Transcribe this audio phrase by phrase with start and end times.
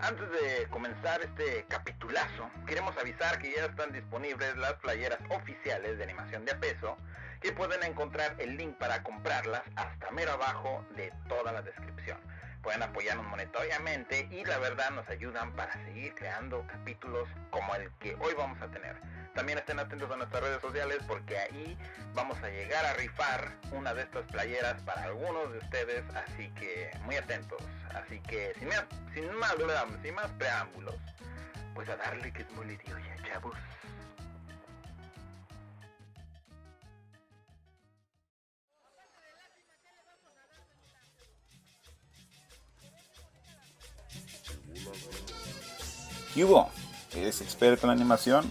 [0.00, 6.04] Antes de comenzar este capitulazo, queremos avisar que ya están disponibles las playeras oficiales de
[6.04, 6.98] animación de a peso,
[7.40, 12.18] que pueden encontrar el link para comprarlas hasta mero abajo de toda la descripción.
[12.62, 18.16] Pueden apoyarnos monetariamente y la verdad nos ayudan para seguir creando capítulos como el que
[18.16, 18.96] hoy vamos a tener.
[19.36, 21.76] También estén atentos a nuestras redes sociales porque ahí
[22.14, 26.90] vamos a llegar a rifar una de estas playeras para algunos de ustedes, así que
[27.04, 27.62] muy atentos.
[27.94, 30.94] Así que sin más, sin más, preámbulos,
[31.74, 33.54] pues a darle que es muy ya, chavos.
[46.32, 46.70] ¿Qué hubo?
[47.14, 48.50] ¿Eres experto en animación?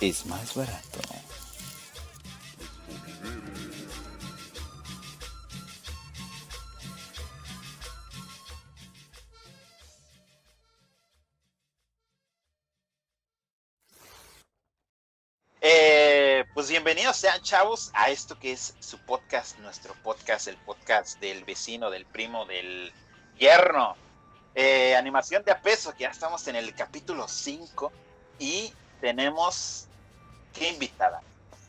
[0.00, 1.00] es más barato.
[15.60, 21.18] Eh, pues bienvenidos sean chavos a esto que es su podcast, nuestro podcast, el podcast
[21.20, 22.92] del vecino, del primo, del
[23.36, 23.96] yerno.
[24.54, 27.92] Eh, animación de a peso, que ya estamos en el capítulo 5
[28.38, 29.87] y tenemos
[30.58, 31.20] qué invitada.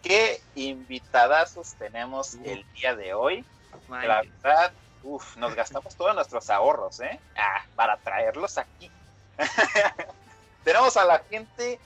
[0.01, 3.45] Qué invitadazos tenemos el día de hoy.
[3.89, 4.71] La verdad,
[5.03, 7.19] uf, nos gastamos todos nuestros ahorros, ¿eh?
[7.35, 8.89] Ah, para traerlos aquí.
[10.63, 11.79] tenemos a la gente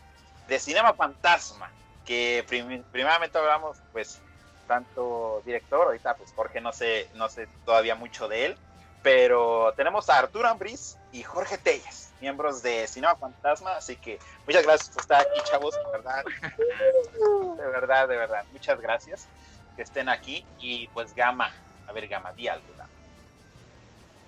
[0.48, 1.72] de Cinema Fantasma,
[2.06, 2.45] que
[2.92, 4.22] primeramente hablamos, pues,
[4.67, 8.58] tanto director, ahorita pues Jorge no sé, no sé todavía mucho de él,
[9.02, 14.17] pero tenemos a Arturo Ambriz y Jorge Telles, miembros de Cinema Fantasma, así que
[14.48, 16.23] muchas gracias por estar aquí, chavos, de verdad.
[17.58, 18.44] De verdad, de verdad.
[18.52, 19.28] Muchas gracias
[19.76, 20.45] que estén aquí.
[20.60, 21.52] Y pues Gama,
[21.88, 22.66] a ver Gama, di algo.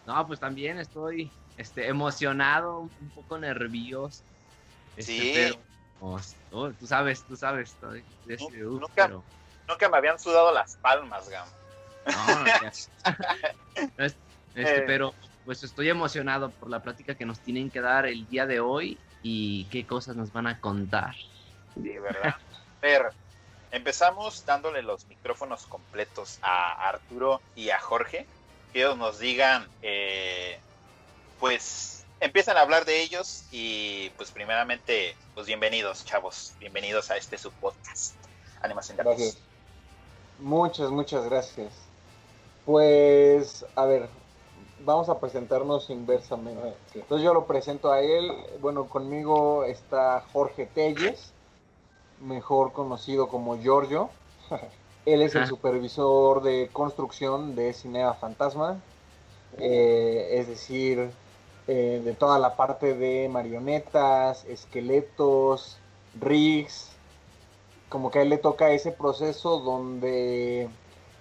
[0.05, 4.23] No, pues también estoy este, emocionado, un poco nervioso.
[4.95, 5.59] Este, sí.
[6.00, 7.72] Pues, oh, tú sabes, tú sabes.
[7.72, 8.03] Estoy,
[8.59, 9.09] nunca,
[9.67, 11.51] nunca me habían sudado las palmas, Gama.
[12.05, 12.45] No,
[13.97, 14.17] Este,
[14.55, 14.84] eh.
[14.85, 15.13] Pero
[15.45, 18.97] pues estoy emocionado por la plática que nos tienen que dar el día de hoy
[19.22, 21.16] y qué cosas nos van a contar.
[21.75, 22.35] Sí, ¿verdad?
[22.81, 23.09] Pero
[23.72, 28.25] empezamos dándole los micrófonos completos a Arturo y a Jorge,
[28.73, 30.59] que ellos nos digan, eh,
[31.39, 37.38] pues empiezan a hablar de ellos y pues primeramente, pues bienvenidos chavos, bienvenidos a este
[37.38, 38.16] su podcast,
[38.61, 39.38] Animación de Gracias.
[40.39, 41.73] Muchas, muchas gracias.
[42.66, 44.09] Pues, a ver,
[44.85, 46.62] vamos a presentarnos inversamente.
[46.63, 48.31] Ah, Entonces yo lo presento a él.
[48.62, 51.34] Bueno, conmigo está Jorge Telles,
[52.22, 54.09] mejor conocido como Giorgio.
[55.06, 58.79] Él es el supervisor de construcción de Cinea Fantasma,
[59.59, 61.12] eh, es decir,
[61.67, 65.78] eh, de toda la parte de marionetas, esqueletos,
[66.19, 66.90] rigs.
[67.88, 70.69] Como que a él le toca ese proceso donde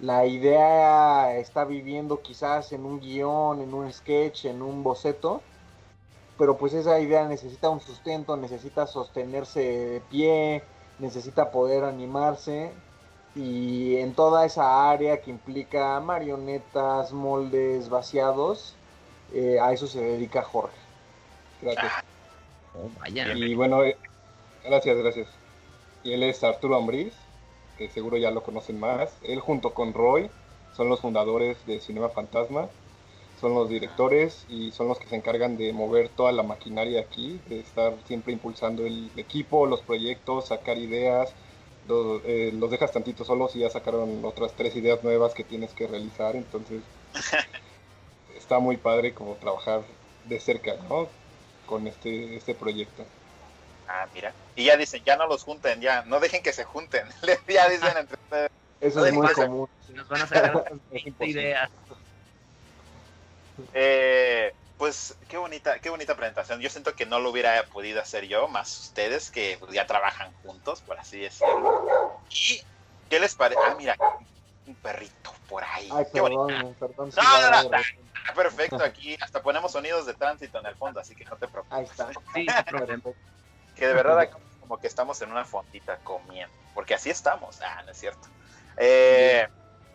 [0.01, 5.41] la idea está viviendo quizás en un guion, en un sketch, en un boceto,
[6.37, 10.63] pero pues esa idea necesita un sustento, necesita sostenerse de pie,
[10.99, 12.73] necesita poder animarse
[13.35, 18.75] y en toda esa área que implica marionetas, moldes, vaciados,
[19.33, 20.77] eh, a eso se dedica Jorge.
[21.63, 21.93] Gracias.
[22.75, 23.97] Oh, y bueno, eh,
[24.65, 25.29] gracias, gracias.
[26.03, 27.15] Y él es Arturo Ambriz,
[27.77, 29.17] que seguro ya lo conocen más.
[29.23, 30.31] Él junto con Roy
[30.77, 32.69] son los fundadores de Cinema Fantasma,
[33.41, 37.41] son los directores y son los que se encargan de mover toda la maquinaria aquí,
[37.49, 41.33] de estar siempre impulsando el equipo, los proyectos, sacar ideas.
[41.87, 45.75] Los, eh, los dejas tantito solos y ya sacaron otras tres ideas nuevas que tienes
[45.75, 46.83] que realizar, entonces
[48.39, 49.83] está muy padre como trabajar
[50.25, 51.09] de cerca, ¿no?
[51.67, 53.05] Con este, este proyecto.
[53.89, 54.33] Ah, mira.
[54.57, 57.07] Y ya dicen, ya no los junten, ya, no dejen que se junten.
[57.49, 58.51] ya dicen entre ustedes.
[58.81, 59.69] Eso es muy común.
[59.91, 61.71] Nos van a sacar 20 ideas.
[63.73, 66.61] Eh, pues qué bonita, qué bonita presentación.
[66.61, 70.81] Yo siento que no lo hubiera podido hacer yo, más ustedes que ya trabajan juntos,
[70.83, 72.21] por así decirlo.
[72.31, 72.61] ¿Y
[73.09, 73.61] qué les parece?
[73.65, 73.97] Ah, mira,
[74.67, 75.89] un perrito por ahí.
[75.93, 77.11] Ay, perdón, perdón.
[77.17, 81.25] No, no, no, perfecto, aquí hasta ponemos sonidos de tránsito en el fondo, así que
[81.25, 81.79] no te preocupes.
[81.79, 82.11] Ahí está.
[82.35, 82.47] Sí.
[83.75, 84.29] Que de verdad
[84.61, 88.29] como que estamos en una fondita comiendo, porque así estamos, ah, no es cierto.
[88.77, 89.47] Eh,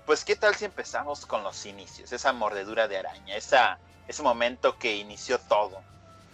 [0.05, 4.77] pues qué tal si empezamos con los inicios, esa mordedura de araña, esa, ese momento
[4.77, 5.81] que inició todo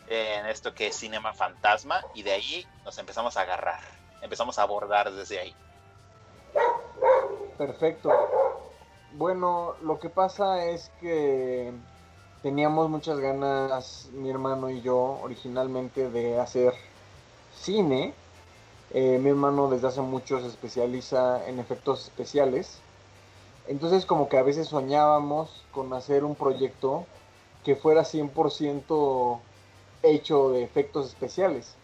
[0.07, 3.81] en esto que es Cinema Fantasma y de ahí nos empezamos a agarrar,
[4.21, 5.55] empezamos a abordar desde ahí.
[7.57, 8.11] Perfecto.
[9.13, 11.71] Bueno, lo que pasa es que
[12.43, 16.73] teníamos muchas ganas, mi hermano y yo, originalmente de hacer
[17.55, 18.13] cine.
[18.91, 22.79] Eh, mi hermano desde hace mucho se especializa en efectos especiales.
[23.67, 27.05] Entonces como que a veces soñábamos con hacer un proyecto
[27.63, 29.39] que fuera 100%
[30.03, 31.75] hecho de efectos especiales.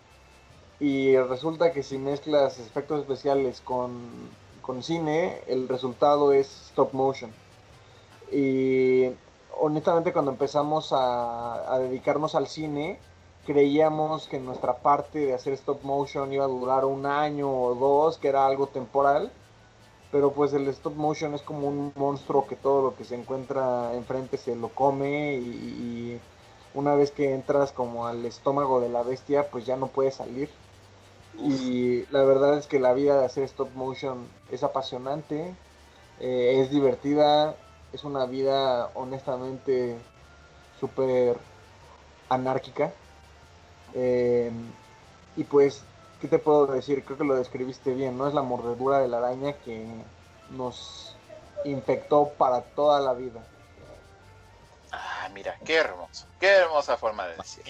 [0.79, 4.31] Y resulta que si mezclas efectos especiales con
[4.61, 7.31] con cine, el resultado es stop motion.
[8.31, 9.09] Y
[9.59, 12.99] honestamente cuando empezamos a, dedicarnos al cine,
[13.45, 18.17] creíamos que nuestra parte de hacer stop motion iba a durar un año o dos,
[18.17, 19.31] que era algo temporal.
[20.11, 23.93] Pero pues el stop motion es como un monstruo que todo lo que se encuentra
[23.93, 26.19] enfrente se lo come y
[26.73, 30.49] una vez que entras como al estómago de la bestia, pues ya no puede salir.
[31.39, 35.55] Y la verdad es que la vida de hacer stop motion es apasionante,
[36.19, 37.55] eh, es divertida,
[37.93, 39.97] es una vida honestamente
[40.79, 41.37] súper
[42.29, 42.93] anárquica.
[43.95, 44.51] Eh,
[45.35, 45.81] y pues,
[46.19, 47.03] ¿qué te puedo decir?
[47.03, 48.27] Creo que lo describiste bien, ¿no?
[48.27, 49.85] Es la mordedura de la araña que
[50.51, 51.15] nos
[51.65, 53.41] infectó para toda la vida.
[54.93, 57.63] Ah, mira, qué hermoso, qué hermosa forma de decir.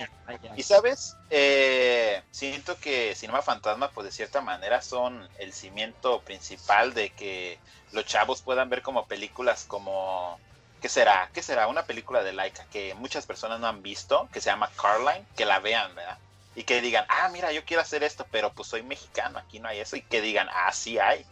[0.56, 6.96] Y sabes, eh, siento que Cinema Fantasma, pues de cierta manera son el cimiento principal
[6.96, 7.60] de que
[7.92, 10.40] los chavos puedan ver como películas como,
[10.82, 11.30] ¿qué será?
[11.34, 11.68] ¿Qué será?
[11.68, 15.46] Una película de Laika que muchas personas no han visto, que se llama Carline, que
[15.46, 16.18] la vean, ¿verdad?
[16.56, 19.70] Y que digan, ah, mira, yo quiero hacer esto, pero pues soy mexicano, aquí no
[19.70, 19.96] hay eso.
[19.96, 21.26] Y que digan, ah, sí hay.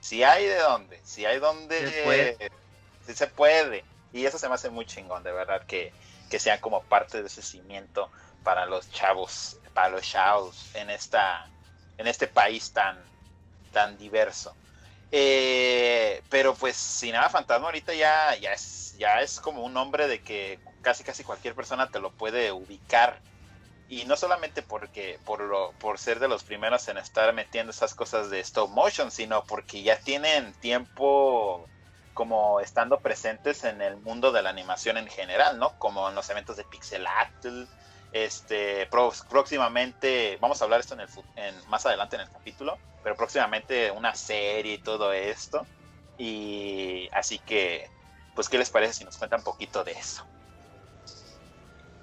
[0.00, 2.38] Sí hay de dónde, sí hay donde...
[3.06, 3.84] Sí se puede.
[4.12, 5.92] Y eso se me hace muy chingón, de verdad, que,
[6.30, 8.10] que sean como parte de ese cimiento
[8.44, 11.48] para los chavos, para los chavos en, esta,
[11.98, 12.98] en este país tan,
[13.72, 14.54] tan diverso.
[15.14, 20.22] Eh, pero pues Cinema Fantasma ahorita ya, ya, es, ya es como un nombre de
[20.22, 23.20] que casi casi cualquier persona te lo puede ubicar.
[23.88, 27.94] Y no solamente porque por, lo, por ser de los primeros en estar metiendo esas
[27.94, 31.68] cosas de stop motion, sino porque ya tienen tiempo
[32.14, 35.78] como estando presentes en el mundo de la animación en general, ¿no?
[35.78, 37.64] Como en los eventos de Pixelatl,
[38.12, 38.88] este,
[39.30, 43.90] próximamente, vamos a hablar esto en el, en, más adelante en el capítulo, pero próximamente
[43.90, 45.66] una serie y todo esto.
[46.18, 47.88] Y así que,
[48.34, 50.24] pues, ¿qué les parece si nos cuentan un poquito de eso?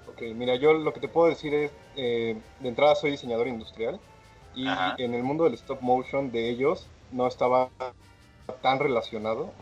[0.08, 4.00] Ok, mira, yo lo que te puedo decir es, eh, de entrada soy diseñador industrial
[4.54, 7.70] y en el mundo del stop motion de ellos no estaba
[8.62, 9.52] tan relacionado.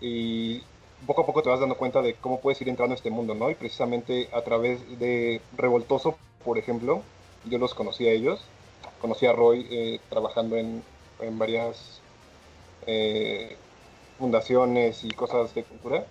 [0.00, 0.62] y
[1.06, 3.34] poco a poco te vas dando cuenta de cómo puedes ir entrando a este mundo,
[3.34, 3.50] ¿no?
[3.50, 7.02] Y precisamente a través de Revoltoso, por ejemplo,
[7.44, 8.44] yo los conocí a ellos.
[9.00, 10.82] Conocí a Roy eh, trabajando en,
[11.20, 12.00] en varias
[12.86, 13.56] eh,
[14.18, 16.06] fundaciones y cosas de cultura.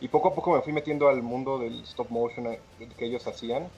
[0.00, 2.60] Y poco a poco me fui metiendo al mundo del stop motion eh,
[2.96, 3.68] que ellos hacían.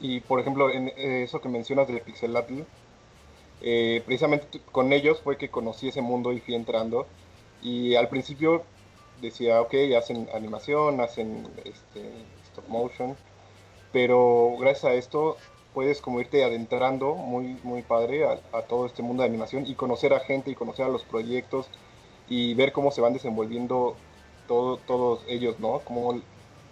[0.00, 2.62] Y por ejemplo, en eso que mencionas del pixelatl,
[3.60, 7.06] eh, precisamente con ellos fue que conocí ese mundo y fui entrando.
[7.62, 8.64] Y al principio
[9.20, 12.10] decía, ok, hacen animación, hacen este,
[12.44, 13.16] stop motion,
[13.92, 15.36] pero gracias a esto
[15.72, 20.14] puedes como irte adentrando muy, muy padre a, todo este mundo de animación y conocer
[20.14, 21.68] a gente y conocer a los proyectos
[22.28, 23.96] y ver cómo se van desenvolviendo
[24.46, 25.80] todo, todos ellos, ¿no?
[25.80, 26.20] Cómo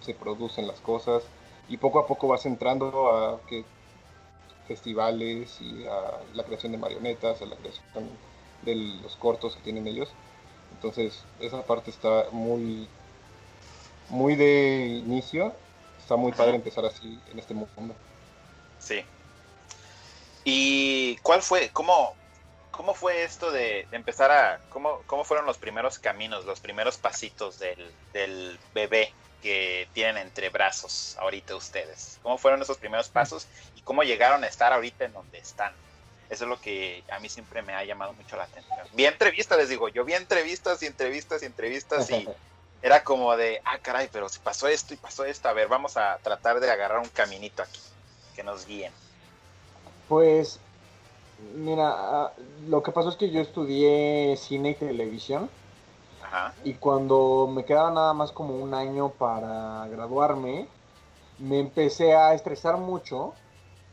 [0.01, 1.25] se producen las cosas
[1.69, 3.65] y poco a poco vas entrando a que
[4.67, 8.09] festivales y a la creación de marionetas, a la creación
[8.63, 10.09] de los cortos que tienen ellos.
[10.83, 12.89] Entonces, esa parte está muy,
[14.09, 15.55] muy de inicio.
[16.01, 17.95] Está muy padre empezar así en este mundo.
[18.81, 19.05] Sí.
[20.45, 22.17] ¿Y cuál fue, cómo,
[22.73, 27.61] cómo fue esto de, empezar a, cómo, cómo fueron los primeros caminos, los primeros pasitos
[27.61, 32.19] del, del bebé que tienen entre brazos ahorita ustedes?
[32.25, 33.47] ¿Cómo fueron esos primeros pasos
[33.85, 35.73] cómo llegaron a estar ahorita en donde están.
[36.33, 38.87] Eso es lo que a mí siempre me ha llamado mucho la atención.
[38.95, 42.27] Vi entrevistas, les digo, yo vi entrevistas y entrevistas y entrevistas y
[42.83, 45.99] era como de, ah, caray, pero si pasó esto y pasó esto, a ver, vamos
[45.99, 47.81] a tratar de agarrar un caminito aquí,
[48.35, 48.95] que nos guíen.
[50.09, 50.59] Pues,
[51.55, 52.33] mira,
[52.67, 55.51] lo que pasó es que yo estudié cine y televisión
[56.65, 60.67] Y cuando me quedaba nada más como un año para graduarme,
[61.39, 63.35] me empecé a estresar mucho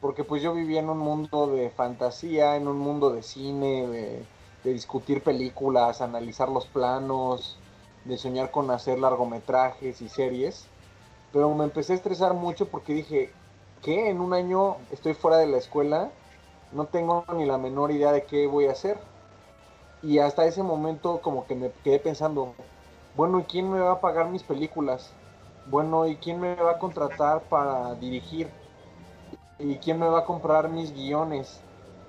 [0.02, 4.26] porque pues yo vivía en un mundo de fantasía, en un mundo de cine, de,
[4.64, 7.58] discutir películas, analizar los planos,
[8.06, 10.68] de soñar con hacer largometrajes y series.
[11.34, 13.32] Pero me empecé a estresar mucho porque dije,
[13.82, 16.12] que en un año estoy fuera de la escuela,
[16.72, 19.00] no tengo ni la menor idea de qué voy a hacer.
[20.02, 22.54] Y hasta ese momento como que me quedé pensando,
[23.16, 25.12] bueno, ¿y quién me va a pagar mis películas?
[25.66, 28.50] Bueno, ¿y quién me va a contratar para dirigir?
[29.60, 31.60] ¿Y quién me va a comprar mis guiones?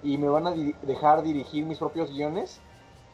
[0.03, 0.53] ¿Y me van a
[0.83, 2.61] dejar dirigir mis propios guiones?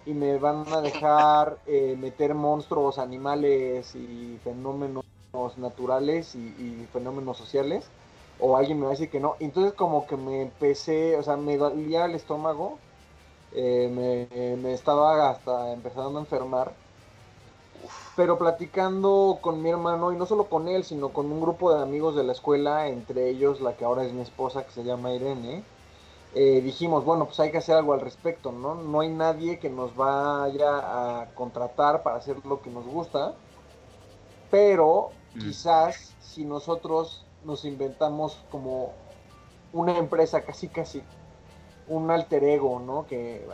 [0.05, 5.05] ¿Y me van a dejar eh, meter monstruos, animales y fenómenos
[5.57, 7.91] naturales y fenómenos sociales?
[8.39, 9.37] o alguien me va a decir que no.
[9.41, 12.79] Entonces como que me empecé, o sea, me dolía el estómago,
[13.53, 13.89] eh,
[14.63, 16.73] me, estaba hasta empezando a enfermar.
[18.17, 21.83] Pero platicando con mi hermano, y no solo con él, sino con un grupo de
[21.83, 25.13] amigos de la escuela, entre ellos la que ahora es mi esposa, que se llama
[25.13, 25.63] Irene,
[26.35, 28.75] eh, dijimos, bueno, pues hay que hacer algo al respecto, ¿no?
[28.75, 33.35] No hay nadie que nos vaya a contratar para hacer lo que nos gusta,
[34.51, 35.41] pero mm.
[35.41, 38.93] quizás si nosotros nos inventamos como
[39.73, 41.03] una empresa casi casi
[41.89, 43.07] un alter ego, ¿no?
[43.07, 43.47] Que,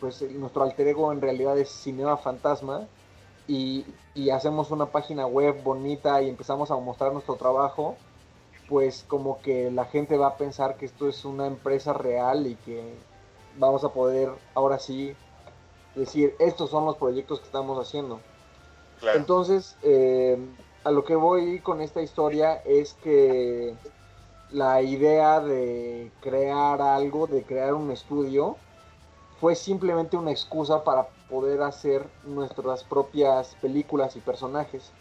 [0.00, 2.86] pues nuestro alter ego en realidad es Cinema Fantasma
[3.46, 3.84] y,
[4.32, 7.96] hacemos una página web bonita y empezamos a mostrar nuestro trabajo,
[8.68, 12.54] pues como que la gente va a pensar que esto es una empresa real y
[12.56, 12.94] que
[13.58, 15.14] vamos a poder ahora sí
[15.94, 18.20] decir, estos son los proyectos que estamos haciendo.
[19.14, 20.38] Entonces, eh,
[20.82, 23.74] a lo que voy con esta historia es que
[24.50, 28.56] la idea de crear algo, de crear un estudio,
[29.40, 34.92] fue simplemente una excusa para poder hacer nuestras propias películas y personajes.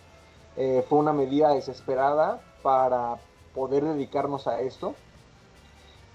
[0.55, 3.17] Eh, fue una medida desesperada para
[3.53, 4.95] poder dedicarnos a esto.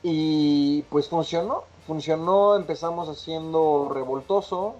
[0.03, 4.77] Y pues funcionó, funcionó, empezamos haciendo revoltoso,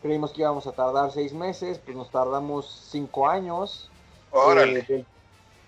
[0.00, 3.90] creímos que íbamos a tardar seis meses, pues nos tardamos cinco años,
[4.32, 5.04] eh,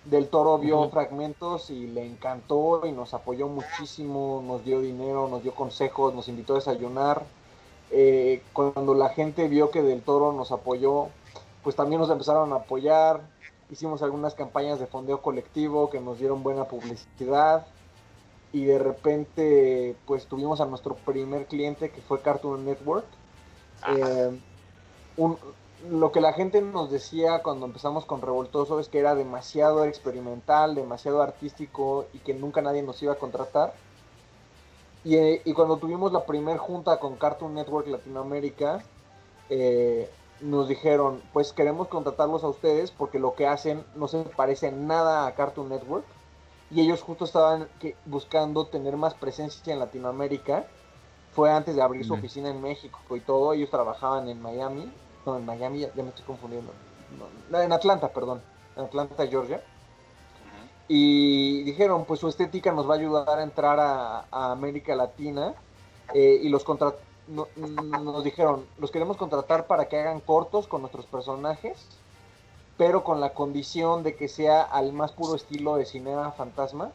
[0.05, 5.43] del, Toro vio fragmentos y le encantó y nos apoyó muchísimo, nos dio dinero, nos
[5.43, 7.25] dio consejos, nos invitó a desayunar.
[7.93, 11.09] Eh, cuando la gente vio que Del Toro nos apoyó,
[11.63, 13.21] pues también nos empezaron a apoyar.
[13.71, 17.67] Hicimos algunas campañas de fondeo colectivo que nos dieron buena publicidad.
[18.53, 23.07] Y de repente, pues tuvimos a nuestro primer cliente que fue Cartoon Network.
[23.89, 24.41] Eh,
[25.17, 25.39] un,
[25.91, 30.75] lo que la gente nos decía cuando empezamos con Revoltoso es que era demasiado experimental,
[30.75, 33.75] demasiado artístico y que nunca nadie nos iba a contratar.
[35.05, 38.85] Y, eh, cuando tuvimos la primera junta con Cartoon Network Latinoamérica,
[39.51, 44.73] eh, nos dijeron, pues queremos contratarlos a ustedes porque lo que hacen no se parece
[44.73, 46.05] nada a Cartoon Network.
[46.71, 47.69] Y ellos justo estaban
[48.07, 50.67] buscando tener más presencia en Latinoamérica.
[51.33, 53.53] Fue antes de abrir su oficina en México y todo.
[53.53, 54.91] Ellos trabajaban en Miami
[55.25, 56.73] no, en Miami, ya, me estoy confundiendo.
[57.53, 58.43] en Atlanta, perdón.
[58.77, 59.63] En Atlanta, Georgia.
[60.89, 65.55] Y dijeron, pues su estética nos va a ayudar a entrar a, América Latina.
[66.15, 66.65] Eh, y los
[67.29, 71.87] nos dijeron, los queremos contratar para que hagan cortos con nuestros personajes,
[72.77, 76.91] pero con la condición de que sea al más puro estilo de cinema fantasma,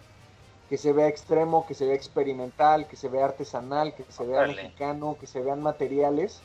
[0.70, 4.46] que se vea extremo, que se vea experimental, que se vea artesanal, que se vea
[4.46, 6.42] mexicano, que se vean materiales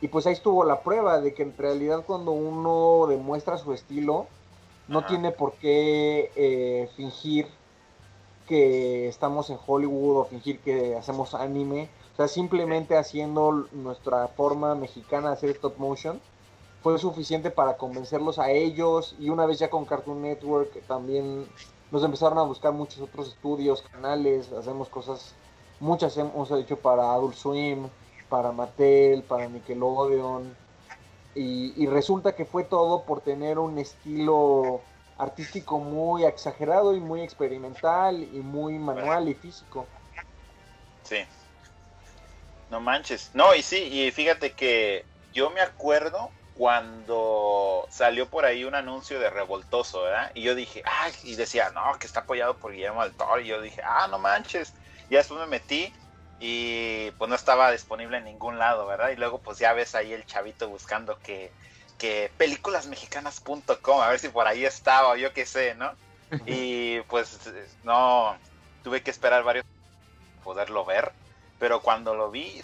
[0.00, 4.26] y pues ahí estuvo la prueba de que en realidad cuando uno demuestra su estilo,
[4.88, 7.46] no tiene por qué eh, fingir
[8.46, 11.90] que estamos en Hollywood o fingir que hacemos anime.
[12.14, 16.20] O sea, simplemente haciendo nuestra forma mexicana de hacer stop motion
[16.82, 19.14] fue suficiente para convencerlos a ellos.
[19.18, 21.46] Y una vez ya con Cartoon Network también
[21.90, 25.34] nos empezaron a buscar muchos otros estudios, canales, hacemos cosas,
[25.80, 27.88] muchas hemos hecho para Adult Swim,
[28.28, 30.56] para Mattel, para Nickelodeon.
[31.40, 34.80] Y, resulta que fue todo por tener un estilo
[35.16, 39.86] artístico muy exagerado y muy experimental y muy manual y físico.
[41.04, 41.18] Sí.
[42.70, 43.30] No manches.
[43.34, 49.20] No, y sí, y fíjate que yo me acuerdo cuando salió por ahí un anuncio
[49.20, 50.32] de Revoltoso, ¿verdad?
[50.34, 53.14] Y yo dije, ay, y decía, no, que está apoyado por Guillermo del.
[53.44, 54.74] Y yo dije, ah, no manches.
[55.08, 55.94] Y después me metí
[56.40, 59.10] y pues no estaba disponible en ningún lado, ¿verdad?
[59.10, 61.50] Y luego pues ya ves ahí el chavito buscando que,
[61.98, 65.92] que películasmexicanas.com, a ver si por ahí estaba, o yo qué sé, ¿no?
[66.46, 67.40] Y pues
[67.84, 68.36] no,
[68.84, 69.64] tuve que esperar varios
[70.44, 71.12] poderlo ver,
[71.58, 72.62] pero cuando lo vi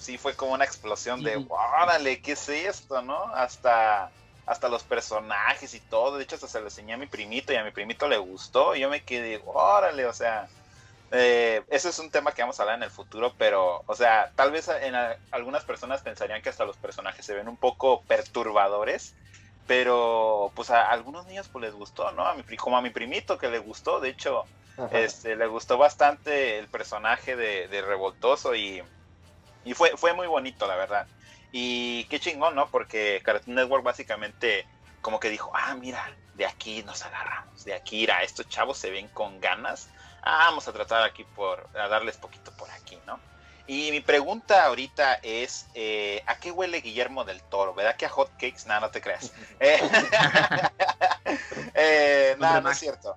[0.00, 3.24] sí fue como una explosión de, órale, ¿qué es esto, no?
[3.34, 4.10] Hasta,
[4.46, 6.16] hasta los personajes y todo.
[6.16, 8.74] De hecho, hasta se lo enseñé a mi primito y a mi primito le gustó.
[8.74, 10.48] Y yo me quedé, órale, o sea,
[11.12, 14.30] eh, ese es un tema que vamos a hablar en el futuro, pero, o sea,
[14.36, 14.94] tal vez en
[15.32, 19.14] algunas personas pensarían que hasta los personajes se ven un poco perturbadores,
[19.66, 22.26] pero pues a algunos niños pues les gustó, ¿no?
[22.26, 24.44] A mi, como a mi primito que le gustó, de hecho,
[24.92, 28.82] este, le gustó bastante el personaje de, Revoltoso y,
[29.64, 31.06] y fue, fue muy bonito, la verdad.
[31.52, 32.68] Y qué chingón, ¿no?
[32.68, 34.64] Porque Cartoon Network básicamente
[35.00, 38.90] como que dijo, ah, mira, de aquí nos agarramos, de aquí, a estos chavos se
[38.90, 39.88] ven con ganas
[40.22, 43.18] ah, vamos a tratar aquí por, a darles poquito por aquí, ¿no?
[43.66, 47.72] Y mi pregunta ahorita es, eh, ¿a qué huele Guillermo del Toro?
[47.72, 48.66] ¿Verdad que a hot cakes?
[48.66, 49.32] No, no te creas.
[49.60, 49.78] eh,
[51.74, 53.16] eh no, no es cierto.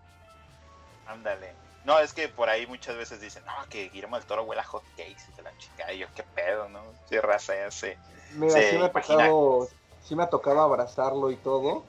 [1.07, 1.55] Ándale.
[1.85, 4.65] No, es que por ahí muchas veces dicen, no, que Guillermo del Toro huele a
[4.65, 6.81] hot cakes y la chica, y yo, qué pedo, ¿no?
[7.09, 7.97] Sí, raza, ya sé.
[8.35, 9.67] Mira, sí me, ha tocado,
[10.01, 11.83] sí me ha tocado abrazarlo y todo.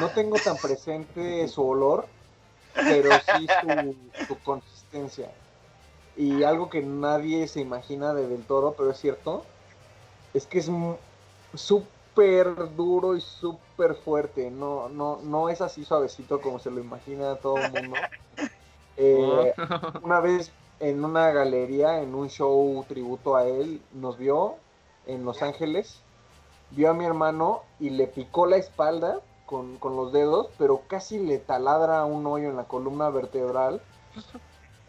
[0.00, 2.08] No tengo tan presente su olor,
[2.76, 3.46] pero sí
[4.26, 5.30] su, consistencia.
[6.16, 9.44] Y algo que nadie se imagina de Del Toro, pero es cierto,
[10.34, 10.70] es que es
[11.54, 14.50] súper duro y súper fuerte.
[14.50, 17.96] No, no, no es así suavecito como se lo imagina todo el mundo.
[18.98, 19.52] Eh,
[20.02, 24.54] una vez en una galería, en un show tributo a él, nos vio
[25.06, 26.00] en Los Ángeles,
[26.70, 31.38] vio a mi hermano y le picó la espalda con, los dedos, pero casi le
[31.38, 33.80] taladra un hoyo en la columna vertebral.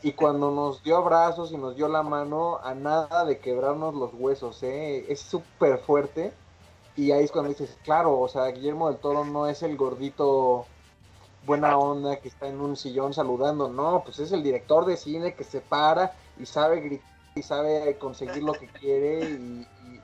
[0.03, 4.13] Y cuando nos dio abrazos y nos dio la mano, a nada de quebrarnos los
[4.13, 5.11] huesos, ¿eh?
[5.11, 6.31] es súper fuerte.
[6.95, 10.67] Y ahí es cuando dices, claro, o sea, Guillermo del Toro no es el gordito
[11.47, 15.33] buena onda que está en un sillón saludando, no, pues es el director de cine
[15.33, 19.39] que se para y sabe gritar y sabe conseguir lo que quiere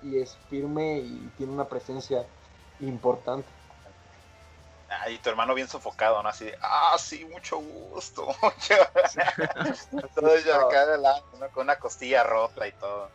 [0.03, 2.25] y es firme y tiene una presencia
[2.79, 3.47] importante
[5.09, 6.29] y tu hermano bien sofocado, ¿no?
[6.29, 8.27] Así de, ah, sí, mucho gusto.
[10.15, 11.49] todo ya acá adelante, ¿no?
[11.49, 13.09] Con una costilla rota y todo.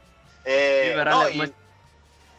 [0.45, 1.53] Eh, no, y...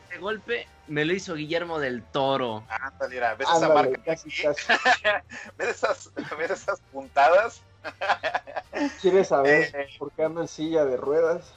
[0.10, 2.63] De golpe me lo hizo Guillermo del Toro.
[2.67, 4.02] Ándale, mira, ¿ves esa marca?
[4.04, 4.63] Casi, casi.
[5.58, 7.62] ¿Ves, esas, ¿Ves esas puntadas?
[9.02, 11.54] ¿Quieres saber eh, por qué ando en silla de ruedas?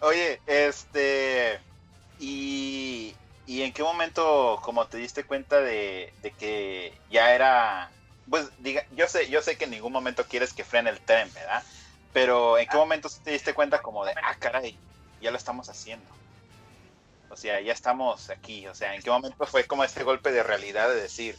[0.00, 1.58] Oye, este.
[2.18, 3.14] Y
[3.46, 7.90] ¿Y en qué momento, como te diste cuenta de, que ya era,
[8.28, 11.32] pues diga, yo sé, yo sé que en ningún momento quieres que frene el tren,
[11.32, 11.62] ¿verdad?
[12.12, 12.80] Pero ¿en qué ah.
[12.80, 14.76] momento te diste cuenta como de, ah, caray,
[15.20, 16.06] ya lo estamos haciendo?
[17.30, 18.66] O sea, ya estamos aquí.
[18.66, 21.36] O sea, ¿en qué momento fue como ese golpe de realidad de decir,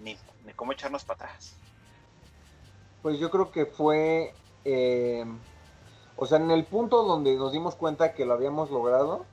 [0.00, 1.54] ni, ni cómo echarnos para atrás?
[3.00, 4.34] Pues yo creo que fue,
[4.64, 5.24] eh,
[6.16, 9.24] o sea, en el punto donde nos dimos cuenta que lo habíamos logrado,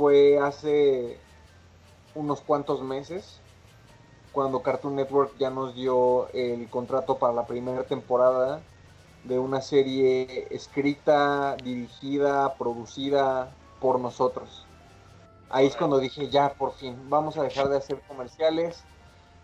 [0.00, 1.18] fue hace
[2.14, 3.38] unos cuantos meses,
[4.32, 8.62] cuando Cartoon Network ya nos dio el contrato para la primera temporada
[9.24, 14.64] de una serie escrita, dirigida, producida por nosotros.
[15.50, 18.82] Ahí es cuando dije, ya, por fin, vamos a dejar de hacer comerciales,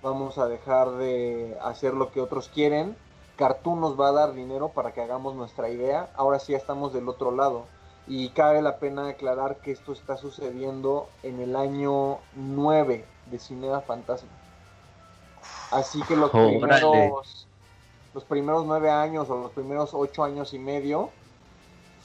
[0.02, 2.96] vamos a dejar de hacer lo que otros quieren.
[3.36, 6.08] Cartoon nos va a dar dinero para que hagamos nuestra idea.
[6.16, 7.66] Ahora sí ya estamos del otro lado.
[8.06, 13.80] Y cabe la pena aclarar que esto está sucediendo en el año 9 de Cinema
[13.80, 14.28] Fantasma.
[15.70, 17.46] Así que los primeros,
[18.14, 21.10] los primeros nueve años o los primeros ocho años y medio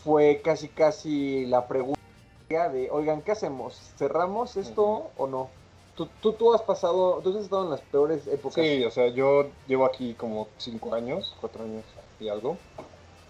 [0.03, 1.99] fue casi casi la pregunta
[2.49, 3.75] de, oigan, ¿qué hacemos?
[3.97, 5.49] ¿Cerramos esto o no?
[5.95, 8.63] ¿Tú, tú, tú, has pasado, tú has estado en las peores épocas.
[8.63, 11.83] Sí, o sea, yo llevo aquí como cinco años, cuatro años
[12.19, 12.57] y algo.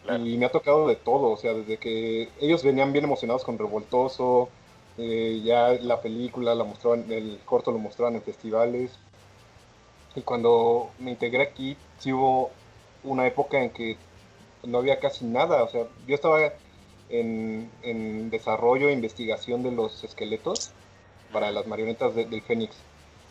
[0.10, 3.58] Y me ha tocado de todo, o sea, desde que ellos venían bien emocionados con
[3.58, 4.50] Revoltoso,
[4.98, 8.92] eh, ya la película la mostraban, el corto lo mostraban en festivales.
[10.16, 12.50] Y cuando me integré aquí, sí hubo
[13.04, 13.98] una época en que
[14.64, 16.40] no había casi nada, o sea, yo estaba
[17.10, 20.72] en, en desarrollo e investigación de los esqueletos
[21.32, 22.76] para las marionetas del Fénix.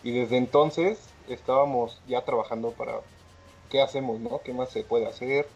[0.02, 3.00] Y desde entonces estábamos ya trabajando para
[3.70, 4.40] qué hacemos, ¿no?
[4.42, 5.46] ¿Qué más se puede hacer?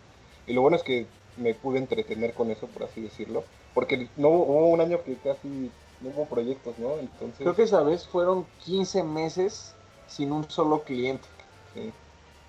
[0.46, 3.44] Y lo bueno es que me pude entretener con eso, por así decirlo.
[3.74, 6.98] Porque no hubo un año que casi no hubo proyectos, ¿no?
[6.98, 7.38] Entonces...
[7.38, 9.74] Creo que esa vez fueron 15 meses
[10.06, 11.26] sin un solo cliente.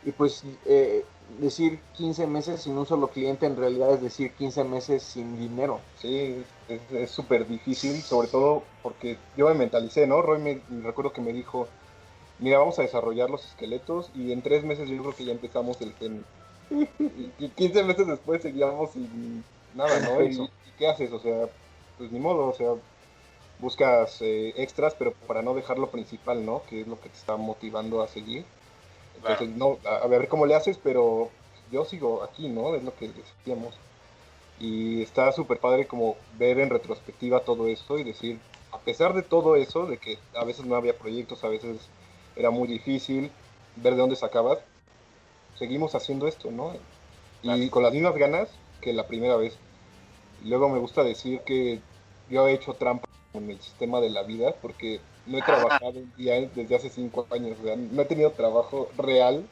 [0.05, 1.03] Y pues eh,
[1.39, 5.79] decir 15 meses sin un solo cliente en realidad es decir 15 meses sin dinero.
[5.99, 6.43] Sí,
[6.91, 10.21] es súper difícil, sobre todo porque yo me mentalicé, ¿no?
[10.21, 11.67] Roy me, recuerdo que me dijo,
[12.39, 15.81] mira, vamos a desarrollar los esqueletos y en tres meses yo creo que ya empezamos
[15.81, 15.93] el,
[17.39, 20.23] y 15 meses después seguíamos sin nada, ¿no?
[20.23, 21.11] ¿Y, qué haces?
[21.11, 21.47] O sea,
[21.97, 22.73] pues ni modo, o sea,
[23.59, 26.63] buscas eh, extras, pero para no dejar lo principal, ¿no?
[26.69, 28.45] Que es lo que te está motivando a seguir.
[29.15, 31.29] Entonces, no, a, ver cómo le haces, pero
[31.71, 32.75] yo sigo aquí, ¿no?
[32.75, 33.75] Es lo que decíamos.
[34.59, 38.39] Y está súper padre como ver en retrospectiva todo esto y decir,
[38.71, 41.77] a pesar de todo eso, de que a veces no había proyectos, a veces
[42.35, 43.31] era muy difícil
[43.77, 44.59] ver de dónde sacabas,
[45.57, 46.73] seguimos haciendo esto, ¿no?
[47.43, 48.49] Y con las mismas ganas
[48.81, 49.57] que la primera vez.
[50.43, 51.79] Luego me gusta decir que
[52.29, 56.13] yo he hecho trampa en el sistema de la vida porque no he trabajado un
[56.15, 59.45] día desde hace cinco años, o sea, no he tenido trabajo real,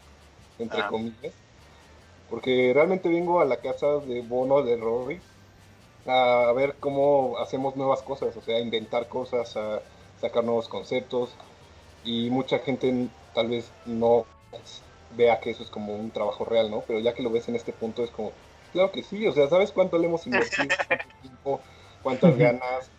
[0.60, 0.88] entre ah.
[0.88, 1.34] comillas,
[2.30, 5.20] porque realmente vengo a la casa de Bono de Rory
[6.06, 9.82] a ver cómo hacemos nuevas cosas, o sea, inventar cosas, a
[10.20, 11.30] sacar nuevos conceptos
[12.04, 14.26] y mucha gente tal vez no
[15.16, 16.82] vea que eso es como un trabajo real, ¿no?
[16.82, 18.32] Pero ya que lo ves en este punto es como,
[18.72, 20.76] claro que sí, o sea, ¿sabes cuánto le hemos invertido?
[20.88, 21.62] ¿Cuánto tiempo?
[22.02, 22.90] ¿Cuántas ganas?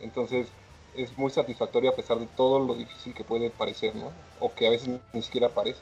[0.00, 0.48] Entonces,
[0.96, 4.12] es muy satisfactorio a pesar de todo lo difícil que puede parecer, ¿no?
[4.40, 5.80] O que a veces ni siquiera parece.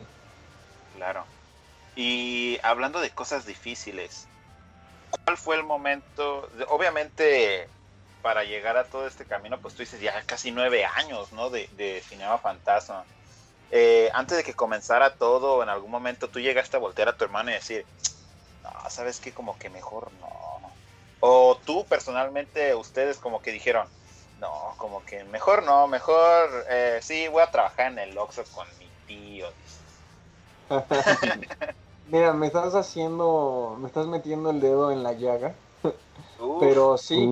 [0.97, 1.25] Claro.
[1.97, 4.27] Y hablando de cosas difíciles,
[5.25, 6.49] ¿cuál fue el momento?
[6.69, 7.69] Obviamente,
[8.23, 11.51] para llegar a todo este camino, pues tú dices ya casi nueve años, ¿no?
[11.51, 13.05] De, de Cinema Fantasma.
[13.73, 17.25] Eh, antes de que comenzara todo, en algún momento tú llegaste a voltear a tu
[17.25, 17.87] hermano y decir,
[18.63, 20.29] no, sabes que como que mejor no.
[21.21, 23.87] O tú personalmente, ustedes como que dijeron,
[24.41, 28.67] no, como que mejor no, mejor eh, sí, voy a trabajar en el Oxxo con
[28.79, 29.47] mi tío.
[32.07, 35.55] Mira, me estás haciendo, me estás metiendo el dedo en la llaga.
[36.61, 37.29] Pero sí,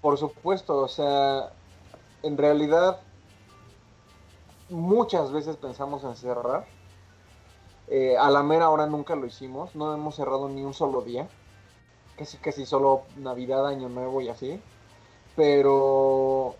[0.00, 1.50] por supuesto, o sea,
[2.22, 3.00] en realidad
[4.70, 6.64] muchas veces pensamos en cerrar.
[7.88, 11.28] Eh, a la mera hora nunca lo hicimos, no hemos cerrado ni un solo día.
[12.16, 14.60] Casi casi solo Navidad, Año Nuevo y así.
[15.36, 16.54] Pero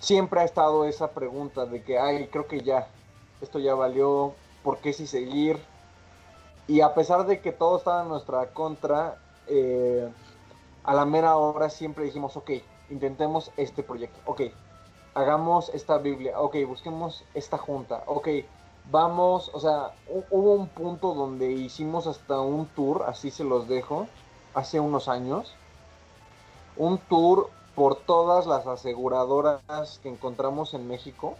[0.00, 2.88] siempre ha estado esa pregunta de que, ay, creo que ya,
[3.40, 5.58] esto ya valió, ¿por qué si seguir?
[6.68, 10.08] Y a pesar de que todo estaba en nuestra contra, eh,
[10.84, 12.50] a la mera hora siempre dijimos, ok,
[12.90, 14.42] intentemos este proyecto, ok,
[15.16, 18.28] hagamos esta Biblia, ok, busquemos esta junta, ok,
[18.90, 19.94] vamos, o sea,
[20.30, 24.08] hubo un punto donde hicimos hasta un tour, así se los dejo,
[24.52, 25.54] hace unos años,
[26.76, 31.36] un tour por todas las aseguradoras que encontramos en México,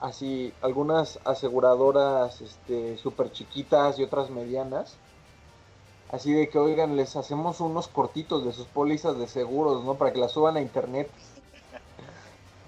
[0.00, 4.96] así algunas aseguradoras este súper chiquitas y otras medianas,
[6.10, 9.96] así de que oigan, les hacemos unos cortitos de sus pólizas de seguros, ¿no?
[9.96, 11.10] Para que las suban a internet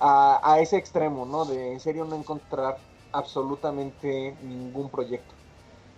[0.00, 1.44] a, ese extremo, ¿no?
[1.44, 2.78] De en serio no encontrar
[3.12, 5.34] absolutamente ningún proyecto.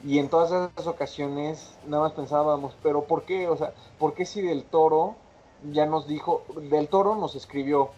[0.05, 3.49] Y en todas esas ocasiones nada más pensábamos, pero ¿por qué?
[3.49, 5.15] O sea, ¿por qué si Del Toro
[5.71, 7.91] ya nos dijo, Del Toro nos escribió,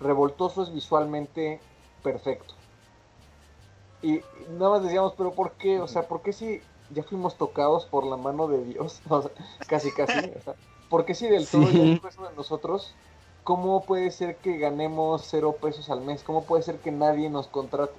[0.00, 1.60] Revoltoso es visualmente
[2.02, 2.54] perfecto?
[4.00, 5.80] Y nada más decíamos, pero ¿por qué?
[5.80, 6.60] O sea, ¿por qué si
[6.90, 9.02] ya fuimos tocados por la mano de Dios?
[9.10, 9.30] O sea,
[9.68, 10.18] casi, casi.
[10.18, 10.54] O sea,
[10.88, 12.94] ¿Por qué si Del Toro ya dijo eso de nosotros?
[13.44, 16.22] ¿Cómo puede ser que ganemos cero pesos al mes?
[16.22, 17.94] ¿Cómo puede ser que nadie nos contrate?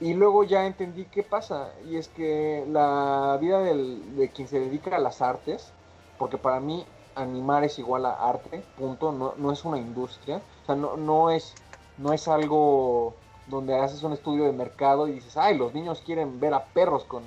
[0.00, 4.96] Y luego ya entendí qué pasa, y es que la vida de quien se dedica
[4.96, 5.72] a las artes,
[6.18, 10.74] porque para mí animar es igual a arte, punto, no, es una industria, o sea,
[10.74, 11.54] no, no, es,
[11.98, 13.14] no es algo
[13.46, 17.04] donde haces un estudio de mercado y dices, ay, los niños quieren ver a perros
[17.04, 17.22] con,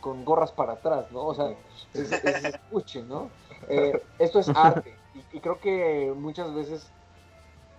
[0.00, 1.26] con gorras para atrás, ¿no?
[1.26, 1.52] O sea,
[1.94, 3.28] es, escuche, ¿no?
[3.68, 4.94] Eh, esto es arte
[5.32, 6.88] y, creo que muchas veces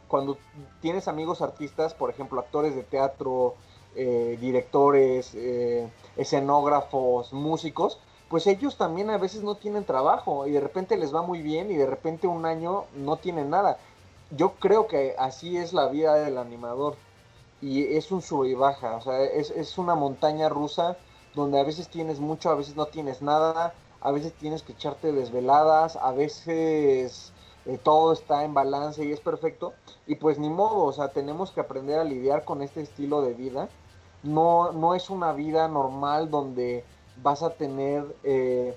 [0.08, 0.38] cuando
[0.82, 3.56] tienes amigos artistas, por ejemplo, actores de teatro,
[3.96, 5.88] eh, directores, eh,
[6.18, 11.22] escenógrafos, músicos, pues ellos también a veces no tienen trabajo y de repente les va
[11.22, 13.78] muy bien y de repente un año no tienen nada.
[14.32, 16.96] Yo creo que así es la vida del animador
[17.62, 20.98] y es un sub y baja, o sea, es, es una montaña rusa
[21.36, 25.12] donde a veces tienes mucho, a veces no tienes nada, a veces tienes que echarte
[25.12, 27.34] desveladas, a veces
[27.66, 29.74] eh, todo está en balance y es perfecto.
[30.08, 33.34] Y pues ni modo, o sea, tenemos que aprender a lidiar con este estilo de
[33.34, 33.70] vida.
[34.24, 36.84] No, no es una vida normal donde
[37.22, 38.76] vas a tener eh,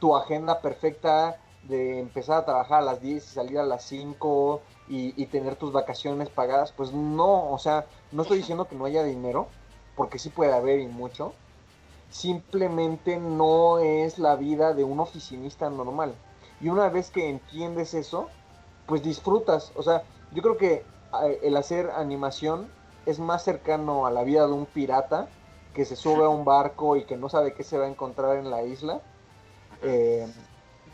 [0.00, 4.60] tu agenda perfecta de empezar a trabajar a las 10 y salir a las 5
[4.88, 6.72] y, y, tener tus vacaciones pagadas.
[6.72, 9.48] Pues no, o sea, no estoy diciendo que no haya dinero,
[9.96, 11.34] porque sí puede haber y mucho,
[12.10, 16.14] simplemente no es la vida de un oficinista normal.
[16.60, 18.28] Y una vez que entiendes eso,
[18.86, 19.72] pues disfrutas.
[19.76, 20.84] O sea, yo creo que
[21.22, 22.68] eh, el hacer animación
[23.06, 25.28] es más cercano a la vida de un pirata
[25.74, 28.36] que se sube a un barco y que no sabe qué se va a encontrar
[28.36, 29.00] en la isla,
[29.82, 30.26] eh,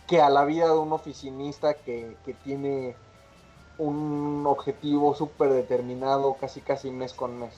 [0.07, 2.95] que a la vida de un oficinista que, que tiene
[3.79, 7.55] un objetivo súper determinado casi casi mes con mes.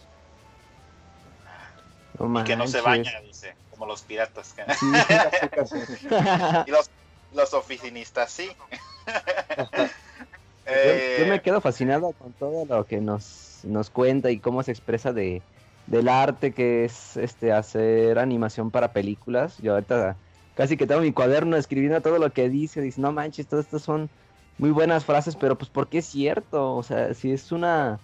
[2.20, 4.54] Y que no se baña, dice, como los piratas.
[6.66, 6.90] y los,
[7.34, 8.50] los oficinistas, sí.
[11.18, 15.12] yo, me quedo fascinado con todo lo que nos, nos cuenta y cómo se expresa
[15.12, 15.42] de,
[15.86, 19.56] del arte que es este hacer animación para películas.
[19.58, 20.16] Yo ahorita
[20.54, 23.78] casi que tengo mi cuaderno escribiendo todo lo que dice, dice, no manches, todo esto
[23.78, 24.10] son
[24.58, 28.00] muy buenas frases, pero pues porque es cierto, o sea, si es una,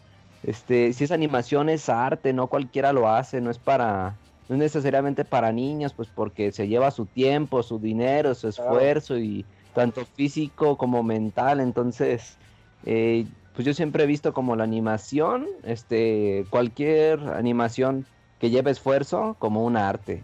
[0.47, 4.15] este, si es animación es arte, no cualquiera lo hace, no es para,
[4.49, 9.17] no es necesariamente para niños, pues porque se lleva su tiempo, su dinero, su esfuerzo
[9.17, 12.37] y tanto físico como mental, entonces,
[12.85, 18.07] eh, pues yo siempre he visto como la animación, este, cualquier animación
[18.39, 20.23] que lleve esfuerzo como un arte.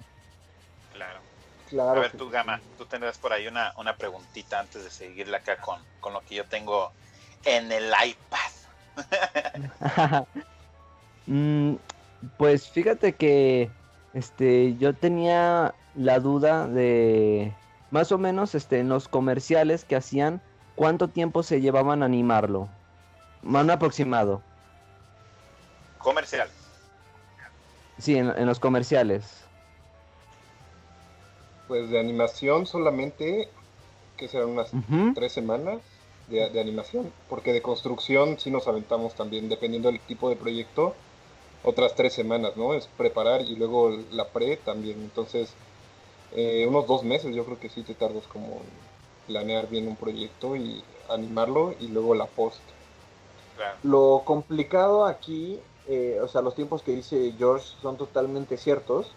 [1.79, 5.57] A ver, tú, Gama, tú tendrás por ahí una, una preguntita antes de seguirle acá
[5.59, 6.91] con, con lo que yo tengo
[7.45, 8.60] en el iPad.
[11.27, 11.77] Mm,
[12.39, 13.71] pues fíjate que
[14.15, 17.55] este yo tenía la duda de
[17.93, 20.41] más o menos este en los comerciales que hacían
[20.75, 22.69] cuánto tiempo se llevaban a animarlo.
[23.43, 24.43] Más aproximado.
[25.99, 26.49] Comercial.
[27.99, 29.45] Sí, en los comerciales
[31.71, 33.49] pues de animación solamente,
[34.17, 34.73] que serán unas
[35.15, 35.79] tres semanas
[36.31, 40.95] de, animación, porque de construcción sí nos aventamos también, dependiendo del tipo de proyecto,
[41.65, 42.75] otras tres semanas, ¿no?
[42.75, 45.53] Es preparar y luego la pre también, entonces
[46.33, 48.63] eh, unos dos meses yo creo que sí te tardas como
[49.27, 52.61] planear bien un proyecto y animarlo y luego la post.
[53.83, 59.13] Lo complicado aquí, eh, o sea, los tiempos que dice George son totalmente ciertos,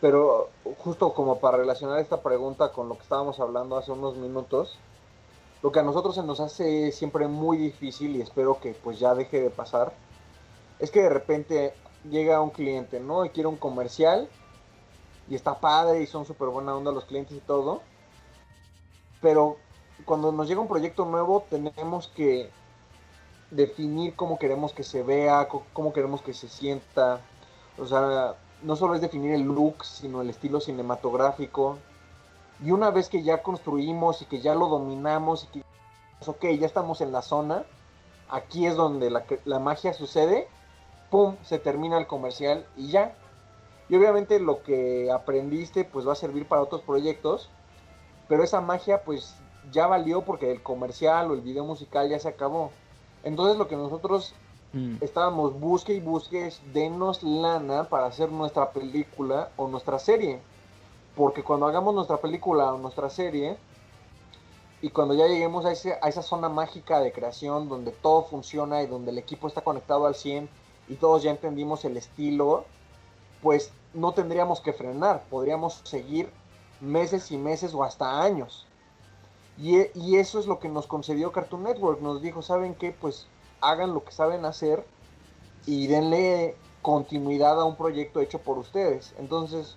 [0.00, 4.78] pero justo como para relacionar esta pregunta con lo que estábamos hablando hace unos minutos,
[5.62, 9.14] lo que a nosotros se nos hace siempre muy difícil y espero que pues ya
[9.14, 9.92] deje de pasar,
[10.78, 11.74] es que de repente
[12.10, 13.24] llega un cliente, ¿no?
[13.24, 14.28] Y quiere un comercial
[15.28, 17.82] y está padre y son súper buena onda los clientes y todo,
[19.20, 19.56] pero
[20.04, 22.50] cuando nos llega un proyecto nuevo tenemos que
[23.52, 27.20] definir cómo queremos que se vea, cómo queremos que se sienta,
[27.78, 31.78] o sea, no solo es definir el look, sino el estilo cinematográfico.
[32.64, 35.64] Y una vez que ya construimos y que ya lo dominamos y que,
[36.26, 37.64] ok, ya estamos en la zona,
[38.28, 40.48] aquí es donde la, magia sucede,
[41.10, 43.16] ¡pum!, se termina el comercial y ya.
[43.88, 47.50] Y obviamente lo que aprendiste pues va a servir para otros proyectos,
[48.28, 49.36] pero esa magia pues
[49.70, 52.70] ya valió porque el comercial o el video musical ya se acabó.
[53.24, 54.34] Entonces lo que nosotros
[54.72, 54.96] Mm.
[55.02, 60.40] Estábamos busque y busque, denos lana para hacer nuestra película o nuestra serie.
[61.16, 63.56] Porque cuando hagamos nuestra película o nuestra serie,
[64.80, 68.86] y cuando ya lleguemos a, a esa zona mágica de creación donde todo funciona y
[68.86, 70.48] donde el equipo está conectado al 100
[70.88, 72.64] y todos ya entendimos el estilo,
[73.40, 76.30] pues no tendríamos que frenar, podríamos seguir
[76.80, 78.66] meses y meses o hasta años.
[79.58, 82.00] Y, y, eso es lo que nos concedió Cartoon Network.
[82.00, 82.90] Nos dijo, ¿saben qué?
[82.90, 83.26] Pues
[83.60, 84.84] hagan lo que saben hacer
[85.66, 89.14] y denle continuidad a un proyecto hecho por ustedes.
[89.18, 89.76] Entonces,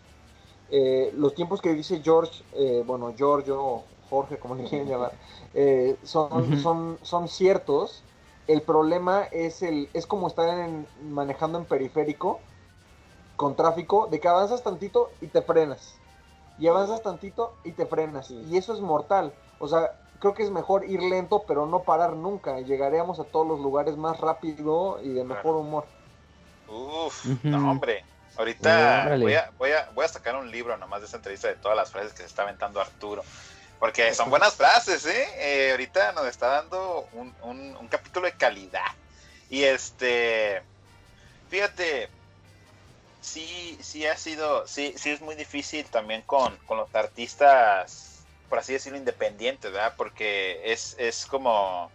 [0.72, 5.14] eh, los tiempos que dice George, eh, bueno, George o Jorge, como le quieren llamar,
[5.54, 8.04] eh, son, son, son ciertos.
[8.48, 10.70] El problema es, el, es como estar
[11.04, 12.40] manejando en periférico
[13.36, 15.96] con tráfico, de que avanzas tantito y te frenas.
[16.58, 18.32] Y avanzas tantito y te frenas.
[18.32, 19.34] Y eso es mortal.
[19.60, 22.62] O sea, creo que es mejor ir lento, pero no parar nunca.
[22.62, 25.86] Llegaríamos a todos los lugares más rápido y de mejor humor.
[26.68, 28.04] Uf, no, hombre.
[28.38, 31.56] Ahorita voy a, voy, a, voy a sacar un libro nomás de esa entrevista de
[31.56, 33.24] todas las frases que se está aventando Arturo.
[33.80, 35.28] Porque son buenas frases, ¿eh?
[35.38, 38.92] eh ahorita nos está dando un, un, capítulo de calidad.
[39.50, 40.62] Y este,
[41.50, 42.10] fíjate,
[43.22, 48.16] sí, sí ha sido, sí, sí es muy difícil también con, con los artistas
[48.50, 49.94] por así decirlo, independiente, ¿verdad?
[49.98, 51.92] Porque es, es como,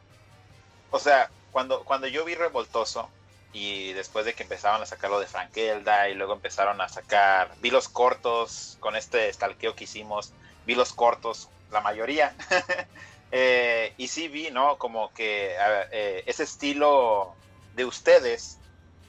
[0.91, 3.09] o sea, cuando, cuando yo vi Revoltoso
[3.53, 7.71] y después de que empezaron a sacarlo de Frankelda y luego empezaron a sacar, vi
[7.71, 10.33] los cortos con este stalkeo que hicimos,
[10.67, 12.35] vi los cortos, la mayoría,
[13.33, 14.79] eh, y sí vi, ¿no?
[14.79, 15.57] Como que
[15.93, 17.35] eh, ese estilo
[17.75, 18.59] de ustedes,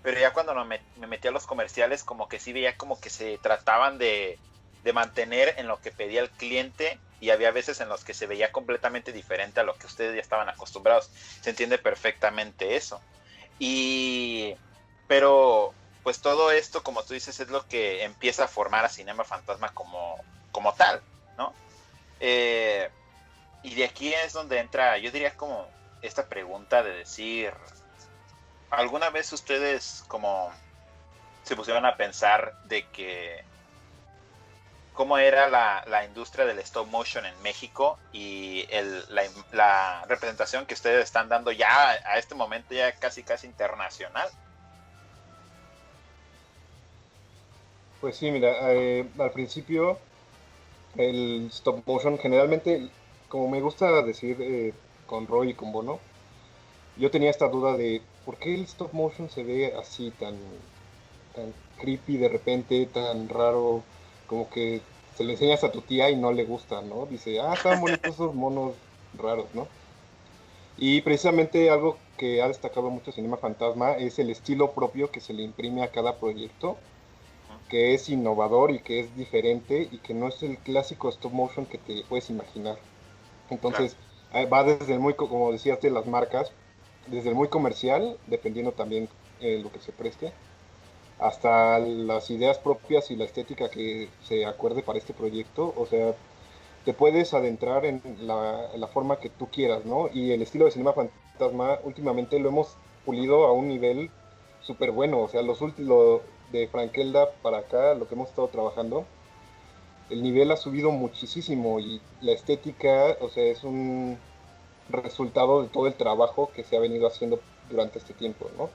[0.01, 3.09] pero ya cuando me, me metí a los comerciales, como que sí veía como que
[3.09, 4.39] se trataban de,
[4.83, 8.25] de mantener en lo que pedía el cliente y había veces en los que se
[8.25, 11.11] veía completamente diferente a lo que ustedes ya estaban acostumbrados.
[11.41, 12.99] Se entiende perfectamente eso.
[13.63, 14.55] Y
[15.05, 15.71] pero
[16.01, 19.69] pues todo esto, como tú dices, es lo que empieza a formar a Cinema Fantasma
[19.75, 20.17] como,
[20.51, 20.99] como tal,
[21.37, 21.53] ¿no?
[22.19, 22.89] Eh,
[23.61, 25.67] y de aquí es donde entra, yo diría como
[26.01, 27.53] esta pregunta de decir,
[28.71, 30.51] ¿alguna vez ustedes como
[31.43, 33.45] se pusieron a pensar de que
[34.93, 38.65] cómo era la, industria del stop motion en México y
[39.51, 44.29] la, representación que ustedes están dando ya a este momento ya casi casi internacional.
[48.01, 49.99] Pues sí, mira, eh, al principio
[50.97, 52.89] el stop motion generalmente,
[53.29, 54.73] como me gusta decir eh,
[55.05, 55.99] con Roy y con Bono,
[56.97, 60.35] yo tenía esta duda de por qué el stop motion se ve así tan,
[61.35, 63.83] tan creepy de repente, tan raro,
[64.31, 64.81] como que
[65.17, 67.05] se lo enseñas a tu tía y no le gusta, ¿no?
[67.05, 68.75] Dice, ah, están bonitos esos monos
[69.17, 69.67] raros, ¿no?
[70.77, 75.33] Y precisamente algo que ha destacado mucho Cinema Fantasma es el estilo propio que se
[75.33, 76.77] le imprime a cada proyecto,
[77.67, 81.65] que es innovador y que es diferente y que no es el clásico stop motion
[81.65, 82.77] que te puedes imaginar.
[83.49, 83.97] Entonces,
[84.33, 86.53] va desde el muy, como decías, de las marcas,
[87.07, 89.09] desde el muy comercial, dependiendo también
[89.41, 90.31] eh, lo que se preste,
[91.21, 95.71] hasta las ideas propias y la estética que se acuerde para este proyecto.
[95.77, 96.15] O sea,
[96.83, 100.09] te puedes adentrar en la, forma que tú quieras, ¿no?
[100.11, 104.09] Y el estilo de Cinema Fantasma últimamente lo hemos pulido a un nivel
[104.61, 105.19] súper bueno.
[105.21, 109.05] O sea, los últimos de Frankelda para acá, lo que hemos estado trabajando,
[110.09, 114.17] el nivel ha subido muchísimo y la estética, o sea, es un
[114.89, 118.69] resultado de todo el trabajo que se ha venido haciendo durante este tiempo, ¿no?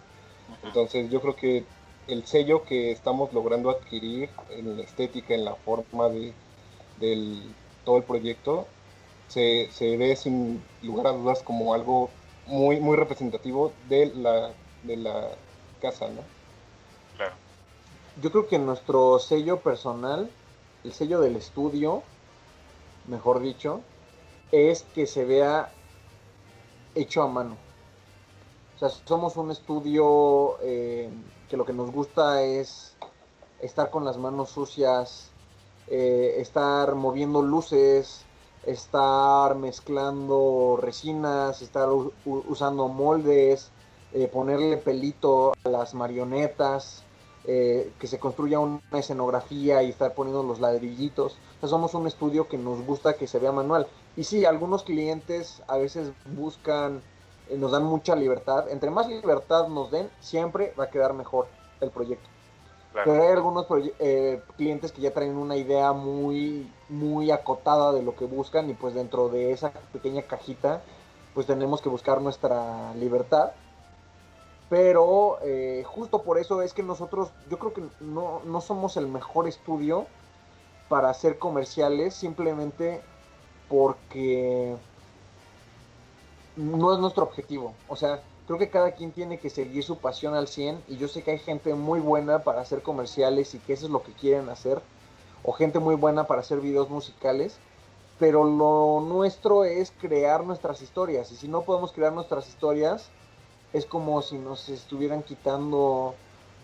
[0.63, 1.65] Entonces yo creo que
[2.09, 6.33] el sello que estamos logrando adquirir en la estética, en la forma de
[6.99, 7.43] del,
[7.85, 8.67] todo el proyecto,
[9.29, 12.11] se, se, ve sin lugar a dudas como algo
[12.47, 15.31] muy, muy representativo de la, de la
[15.81, 16.23] casa, ¿no?
[17.17, 17.35] Claro.
[18.23, 20.31] Yo creo que nuestro sello personal,
[20.85, 22.03] el sello del estudio,
[23.09, 23.81] mejor dicho,
[24.53, 25.71] es que se vea
[26.95, 27.57] hecho a mano.
[28.77, 31.09] O sea, somos un estudio eh,
[31.49, 32.95] que lo que nos gusta es
[33.63, 35.31] estar con las manos sucias,
[35.87, 38.27] eh, estar moviendo luces,
[38.67, 41.89] estar mezclando resinas, estar
[42.27, 43.71] usando moldes,
[44.13, 47.03] eh, ponerle pelito a las marionetas,
[47.47, 51.39] que se construya una escenografía y estar poniendo los ladrillitos.
[51.63, 53.87] somos un estudio que nos gusta que se vea manual.
[54.17, 57.03] Y sí, algunos clientes a veces buscan
[57.51, 58.69] nos dan mucha libertad.
[58.71, 61.47] Entre más libertad nos den, siempre va a quedar mejor
[61.81, 62.29] el proyecto.
[63.05, 63.67] Pero hay algunos
[63.99, 68.75] eh, clientes que ya traen una idea muy, muy acotada de lo que buscan y
[68.75, 70.81] pues dentro de esa pequeña cajita
[71.35, 73.53] pues tenemos que buscar nuestra libertad.
[74.71, 79.07] Pero eh, justo por eso es que nosotros, yo creo que no, no somos el
[79.07, 80.07] mejor estudio
[80.89, 83.03] para hacer comerciales, simplemente
[83.69, 84.77] porque
[86.57, 87.75] no es nuestro objetivo.
[87.89, 91.09] O sea, creo que cada quien tiene que seguir su pasión al 100 y yo
[91.09, 94.13] sé que hay gente muy buena para hacer comerciales y que eso es lo que
[94.13, 94.81] quieren hacer.
[95.43, 97.59] O gente muy buena para hacer videos musicales.
[98.19, 101.31] Pero lo nuestro es crear nuestras historias.
[101.33, 103.11] Y si no podemos crear nuestras historias,
[103.75, 106.15] es como si nos estuvieran quitando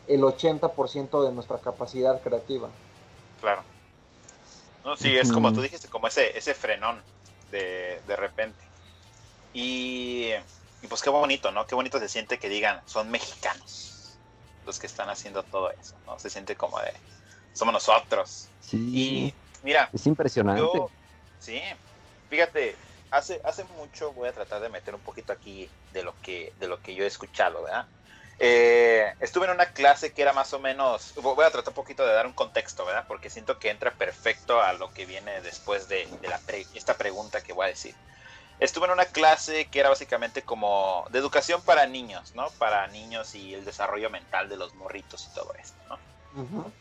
[0.08, 2.70] el 80% de nuestra capacidad creativa.
[3.40, 3.62] Claro.
[4.82, 7.00] No, sí, es como tú dijiste, como ese, ese frenón
[7.50, 8.71] de, de repente.
[9.52, 10.32] Y,
[10.88, 11.66] pues qué bonito, ¿no?
[11.66, 14.18] Qué bonito se siente que digan, son mexicanos
[14.64, 16.18] los que están haciendo todo eso, ¿no?
[16.18, 16.92] Se siente como de,
[17.52, 18.48] somos nosotros.
[18.60, 18.76] Sí.
[18.78, 20.62] Y mira, es impresionante.
[21.40, 21.60] sí,
[22.30, 22.76] fíjate,
[23.10, 26.68] hace, hace mucho voy a tratar de meter un poquito aquí de lo que, de
[26.68, 27.86] lo que yo he escuchado, ¿verdad?
[28.38, 32.04] Eh, estuve en una clase que era más o menos, voy a tratar un poquito
[32.04, 33.04] de dar un contexto, ¿verdad?
[33.06, 36.40] Porque siento que entra perfecto a lo que viene después de, la
[36.74, 37.94] esta pregunta que voy a decir
[38.62, 42.48] estuve en una clase que era básicamente como de educación para niños, ¿no?
[42.58, 45.98] Para niños y el desarrollo mental de los morritos y todo esto, ¿no?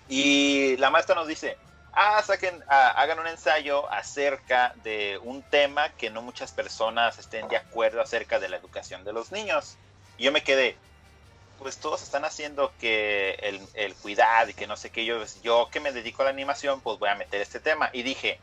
[0.08, 1.58] Y la maestra nos dice,
[1.91, 7.48] ah, saquen, ah, hagan un ensayo acerca de un tema que no muchas personas estén
[7.50, 9.76] de acuerdo acerca de la educación de los niños.
[10.18, 10.78] Y yo me quedé,
[11.60, 15.68] pues todos están haciendo que el, el cuidado y que no sé qué, yo, yo
[15.72, 17.89] que me dedico a la animación, pues voy a meter este tema.
[17.91, 18.39] Y dije,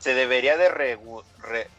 [0.00, 1.22] se debería de regu,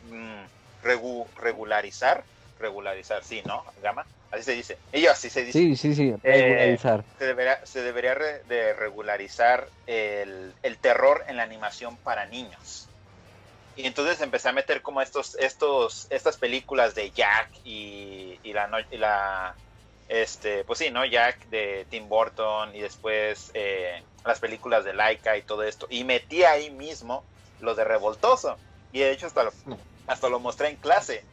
[0.09, 0.45] mm,
[0.83, 2.23] regularizar,
[2.59, 3.63] regularizar, sí, ¿no?
[3.81, 4.77] Gama, así se dice.
[4.91, 5.57] Ellos así se dice.
[5.57, 7.03] Sí, sí, sí, eh, regularizar.
[7.17, 12.87] se debería, se debería de regularizar el, el, terror en la animación para niños.
[13.75, 18.69] Y entonces empecé a meter como estos, estos, estas películas de Jack y, y la,
[18.91, 19.55] y la
[20.09, 21.05] este, pues sí, ¿no?
[21.05, 25.87] Jack de Tim Burton y después eh, las películas de Laika y todo esto.
[25.89, 27.23] Y metí ahí mismo
[27.61, 28.57] lo de Revoltoso.
[28.91, 29.51] Y de hecho hasta lo,
[30.07, 31.23] hasta lo mostré en clase.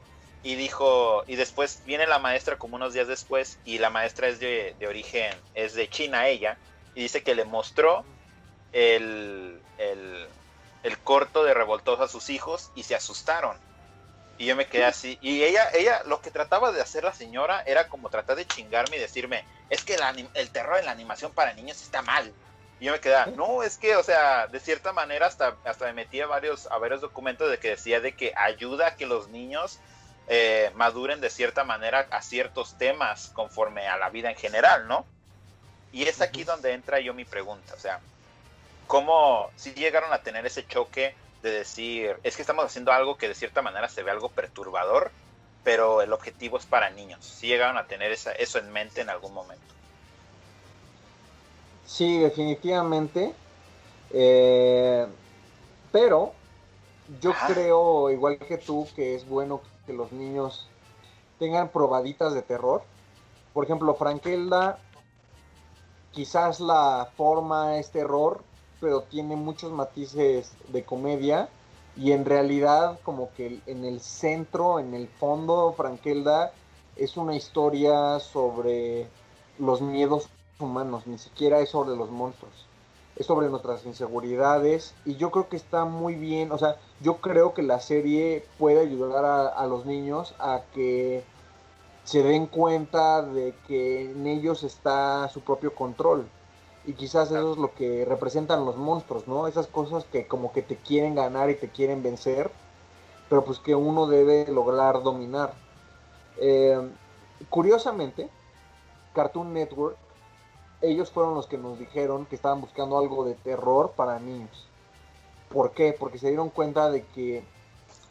[0.43, 4.41] Y dijo, y después viene la maestra como unos días después, y la maestra es
[4.41, 6.59] de, origen, es de China ella,
[6.95, 8.07] y dice que le mostró
[8.73, 10.29] el, el,
[10.83, 13.57] el corto de Revoltoso a sus hijos y se asustaron.
[14.41, 15.19] Y yo me quedé así.
[15.21, 18.97] Y ella, ella, lo que trataba de hacer la señora era como tratar de chingarme
[18.97, 19.99] y decirme, es que
[20.35, 22.35] el, terror en la animación para niños está mal.
[22.81, 25.93] Y yo me quedaba, no, es que, o sea, de cierta manera hasta, hasta me
[25.93, 29.29] metí a varios, a varios documentos de que decía de que ayuda a que los
[29.29, 29.79] niños
[30.29, 35.05] eh, maduren de cierta manera a ciertos temas conforme a la vida en general, ¿no?
[35.93, 38.01] Y es aquí donde entra yo mi pregunta, o sea,
[38.87, 43.29] ¿cómo si llegaron a tener ese choque de decir, es que estamos haciendo algo que
[43.29, 45.11] de cierta manera se ve algo perturbador,
[45.65, 47.25] pero el objetivo es para niños.
[47.25, 49.75] Si llegaron a tener esa, eso en mente en algún momento.
[51.91, 53.35] Sí, definitivamente.
[54.13, 55.05] Eh,
[55.91, 56.33] pero
[57.21, 60.69] yo creo, igual que tú, que es bueno que los niños
[61.41, 62.85] tengan probaditas de terror.
[63.53, 64.79] Por ejemplo, Frankelda,
[66.13, 68.41] quizás la forma es terror,
[68.81, 71.49] pero tiene muchos matices de comedia
[71.97, 76.53] y en realidad como que en el centro, en el fondo, Frankelda
[76.95, 79.09] es una historia sobre
[79.59, 80.31] los miedos
[80.61, 82.67] humanos, ni siquiera es sobre los monstruos,
[83.17, 87.55] es sobre nuestras inseguridades y yo creo que está muy bien, o sea, yo creo
[87.55, 91.25] que la serie puede ayudar a, los niños a que
[92.05, 96.27] se den cuenta de que en ellos está su propio control
[96.87, 99.47] y quizás eso es lo que representan los monstruos, ¿no?
[99.47, 102.51] Esas cosas que como que te quieren ganar y te quieren vencer,
[103.29, 105.53] pero pues que uno debe lograr dominar.
[106.39, 106.81] Eh,
[107.51, 108.31] curiosamente,
[109.15, 109.97] Cartoon Network,
[110.83, 114.67] ellos fueron los que nos dijeron que estaban buscando algo de terror para niños.
[115.53, 115.95] ¿Por qué?
[115.99, 117.43] Porque se dieron cuenta de que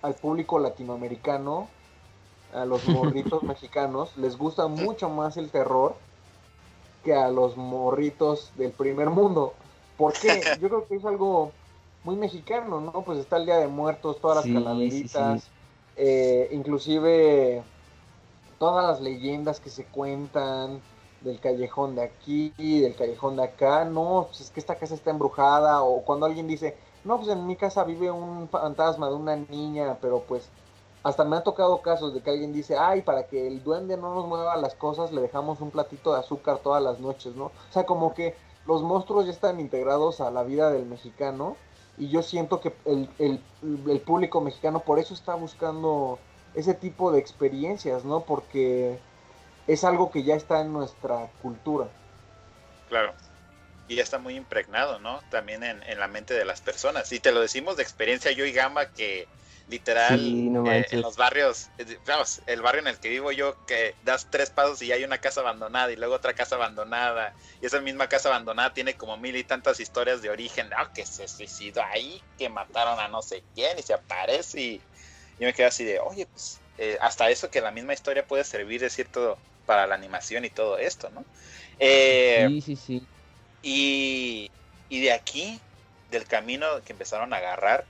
[0.02, 1.68] al público latinoamericano,
[2.54, 5.96] a los morritos mexicanos, les gusta mucho más el terror
[7.04, 9.54] que a los morritos del primer mundo.
[9.98, 10.42] ¿Por qué?
[10.62, 11.52] Yo creo que es algo
[12.04, 13.02] muy mexicano, ¿no?
[13.02, 15.48] Pues está el Día de Muertos, todas las calaveritas,
[15.96, 17.64] eh, inclusive
[18.58, 20.82] todas las leyendas que se cuentan
[21.22, 25.12] del callejón de aquí, del callejón de acá, no, pues es que esta casa está
[25.12, 29.36] embrujada, o cuando alguien dice, no, pues en mi casa vive un fantasma de una
[29.36, 30.50] niña, pero pues
[31.04, 34.14] hasta me ha tocado casos de que alguien dice, ay, para que el duende no
[34.14, 37.46] nos mueva las cosas, le dejamos un platito de azúcar todas las noches, ¿no?
[37.46, 41.56] O sea, como que los monstruos ya están integrados a la vida del mexicano
[41.98, 46.20] y yo siento que el, el, público mexicano por eso está buscando
[46.54, 48.22] ese tipo de experiencias, ¿no?
[48.22, 49.00] Porque
[49.72, 51.88] es algo que ya está en nuestra cultura.
[52.90, 53.14] Claro.
[53.88, 55.20] Y ya está muy impregnado, ¿no?
[55.32, 57.12] También en, en la mente de las personas.
[57.12, 59.28] Y te lo decimos de experiencia yo y Gama que
[59.70, 63.94] Literal, eh, en los barrios, eh, vamos, el barrio en el que vivo yo, que
[64.04, 67.80] das tres pasos y hay una casa abandonada y luego otra casa abandonada, y esa
[67.80, 71.84] misma casa abandonada tiene como mil y tantas historias de origen, ah, que se suicidó
[71.84, 74.82] ahí, que mataron a no sé quién y se aparece y
[75.40, 78.46] yo me quedo así de, oye, pues eh, hasta eso que la misma historia puede
[78.46, 79.38] servir de cierto
[79.70, 81.24] para la animación y todo esto, ¿no?
[81.78, 83.08] sí, sí, sí.
[83.62, 84.50] Y,
[84.90, 85.62] y de aquí,
[86.10, 87.86] del camino que empezaron a agarrar,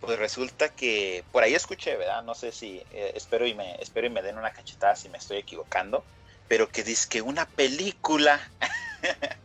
[0.00, 2.24] pues resulta que por ahí escuché, ¿verdad?
[2.24, 5.18] No sé si eh, espero y me espero y me den una cachetada si me
[5.18, 6.04] estoy equivocando,
[6.48, 8.42] pero que dice que una película.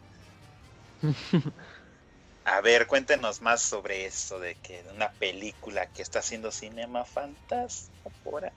[2.43, 7.91] A ver, cuéntenos más sobre eso de que una película que está haciendo Cinema Fantasma
[8.23, 8.51] por ahí.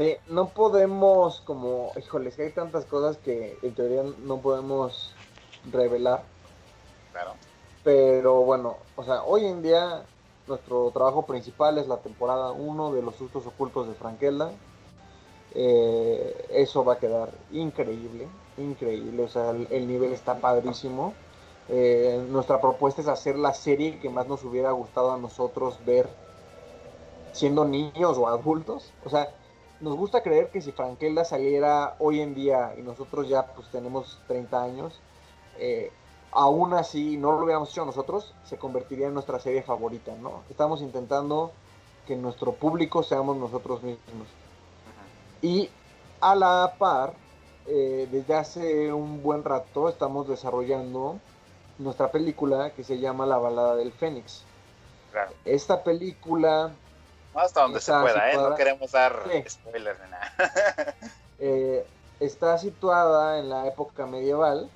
[0.00, 0.16] Sí.
[0.28, 5.14] no podemos como, híjoles, que hay tantas cosas que en teoría no podemos
[5.70, 6.22] revelar.
[7.12, 7.34] Claro.
[7.84, 10.04] Pero bueno, o sea, hoy en día
[10.46, 14.50] nuestro trabajo principal es la temporada 1 de los sustos ocultos de Frankelda.
[15.54, 21.14] Eh, eso va a quedar increíble, increíble, o sea, el, nivel está padrísimo.
[21.68, 26.08] Eh, nuestra propuesta es hacer la serie que más nos hubiera gustado a nosotros ver
[27.32, 28.92] siendo niños o adultos.
[29.04, 29.28] O sea,
[29.80, 34.18] nos gusta creer que si Frankelda saliera hoy en día y nosotros ya pues tenemos
[34.28, 35.00] 30 años,
[35.58, 35.90] eh,
[36.32, 40.42] aún así no lo hubiéramos hecho nosotros, se convertiría en nuestra serie favorita, ¿no?
[40.50, 41.52] Estamos intentando
[42.06, 44.28] que nuestro público seamos nosotros mismos.
[45.42, 45.70] Y
[46.20, 47.14] a la par,
[47.66, 51.18] eh, desde hace un buen rato estamos desarrollando
[51.78, 54.44] nuestra película que se llama La balada del Fénix.
[55.44, 56.72] Esta película...
[57.34, 58.36] Hasta donde se pueda, ¿eh?
[58.36, 60.32] No queremos dar spoilers ni nada.
[61.42, 61.86] Eh,
[62.20, 64.68] está situada en la época medieval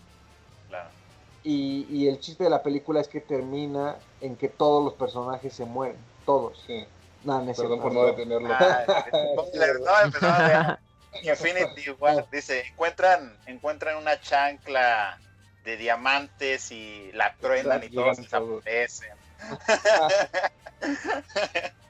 [1.43, 5.53] Y, y el chiste de la película es que termina en que todos los personajes
[5.53, 6.65] se mueren, todos.
[6.67, 6.87] Sí.
[7.23, 8.01] No, no Perdón por no.
[8.01, 8.49] no detenerlo.
[8.51, 9.05] Ah,
[9.47, 10.79] spoiler, no, empezó a ver
[11.23, 15.19] Infinity War, dice, encuentran, encuentran una chancla
[15.65, 19.11] de diamantes y la truenan y todos desaparecen.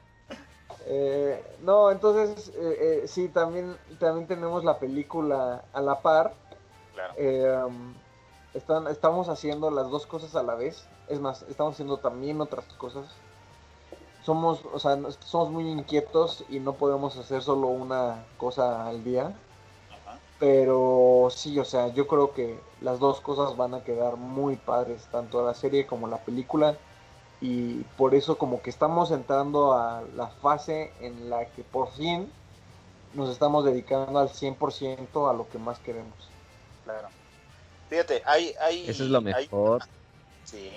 [0.87, 6.35] Eh, no, entonces eh, eh, sí, también, también tenemos la película a la par.
[6.93, 7.14] Claro.
[7.16, 7.68] Eh,
[8.53, 10.87] están, estamos haciendo las dos cosas a la vez.
[11.09, 13.07] Es más, estamos haciendo también otras cosas.
[14.22, 19.35] Somos, o sea, somos muy inquietos y no podemos hacer solo una cosa al día.
[19.91, 20.18] Ajá.
[20.39, 25.07] Pero sí, o sea, yo creo que las dos cosas van a quedar muy padres,
[25.11, 26.76] tanto la serie como la película.
[27.47, 32.33] Y por eso como que estamos entrando a la fase en la que por fin
[33.13, 36.17] nos estamos dedicando al 100% a lo que más queremos.
[36.85, 37.09] Claro.
[37.91, 39.51] Fíjate, hay, hay, Eso es lo hay-
[40.45, 40.73] sí,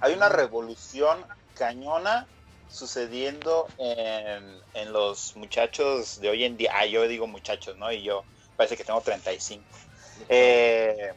[0.00, 2.28] hay una revolución cañona
[2.70, 6.70] sucediendo en, en los muchachos de hoy en día.
[6.72, 7.90] Ah, yo digo muchachos, ¿no?
[7.90, 8.22] Y yo
[8.56, 9.64] parece que tengo 35.
[10.28, 11.12] Eh,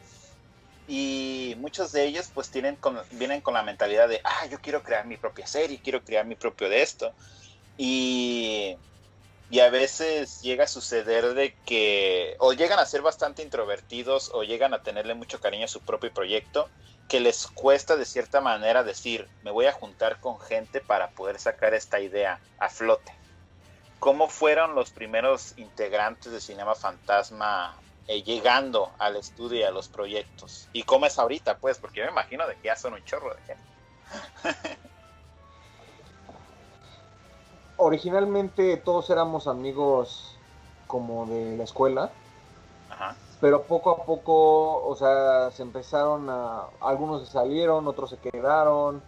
[0.88, 2.78] y muchos de ellos pues tienen
[3.12, 6.36] vienen con la mentalidad de, ah, yo quiero crear mi propia serie, quiero crear mi
[6.36, 7.12] propio de esto.
[7.76, 8.76] Y,
[9.50, 14.44] y a veces llega a suceder de que o llegan a ser bastante introvertidos o
[14.44, 16.68] llegan a tenerle mucho cariño a su propio proyecto,
[17.08, 21.38] que les cuesta de cierta manera decir, me voy a juntar con gente para poder
[21.38, 23.12] sacar esta idea a flote.
[23.98, 27.76] ¿Cómo fueron los primeros integrantes de Cinema Fantasma
[28.08, 30.68] eh, llegando al estudio y a los proyectos?
[30.72, 31.58] ¿Y cómo es ahorita?
[31.58, 33.64] Pues, porque yo me imagino de que ya son un chorro de gente.
[37.78, 40.38] Originalmente todos éramos amigos
[40.86, 42.10] como de la escuela,
[42.90, 43.16] Ajá.
[43.40, 49.02] pero poco a poco, o sea, se empezaron a, algunos se salieron, otros se quedaron,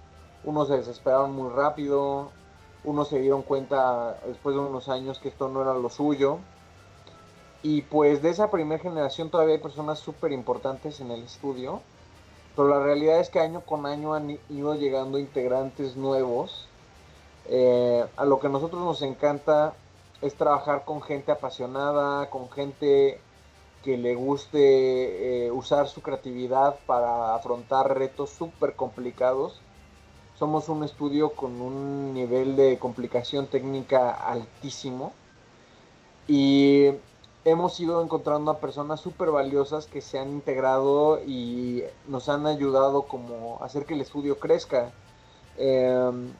[0.44, 2.30] unos se desesperaron muy rápido,
[2.84, 6.38] unos se dieron cuenta después de unos años que esto no era lo suyo.
[7.62, 11.80] Y pues de esa primera generación todavía hay personas súper importantes en el estudio,
[12.54, 16.68] pero la realidad es que año con año han ido llegando integrantes nuevos.
[17.46, 19.74] Eh, a lo que a nosotros nos encanta
[20.20, 23.20] es trabajar con gente apasionada, con gente
[23.82, 29.60] que le guste eh, usar su creatividad para afrontar retos súper complicados.
[30.38, 35.12] Somos un estudio con un nivel de complicación técnica altísimo
[36.28, 36.90] y
[37.44, 43.02] hemos ido encontrando a personas súper valiosas que se han integrado y nos han ayudado
[43.02, 44.92] como a hacer que el estudio crezca.
[45.56, 46.30] Eh,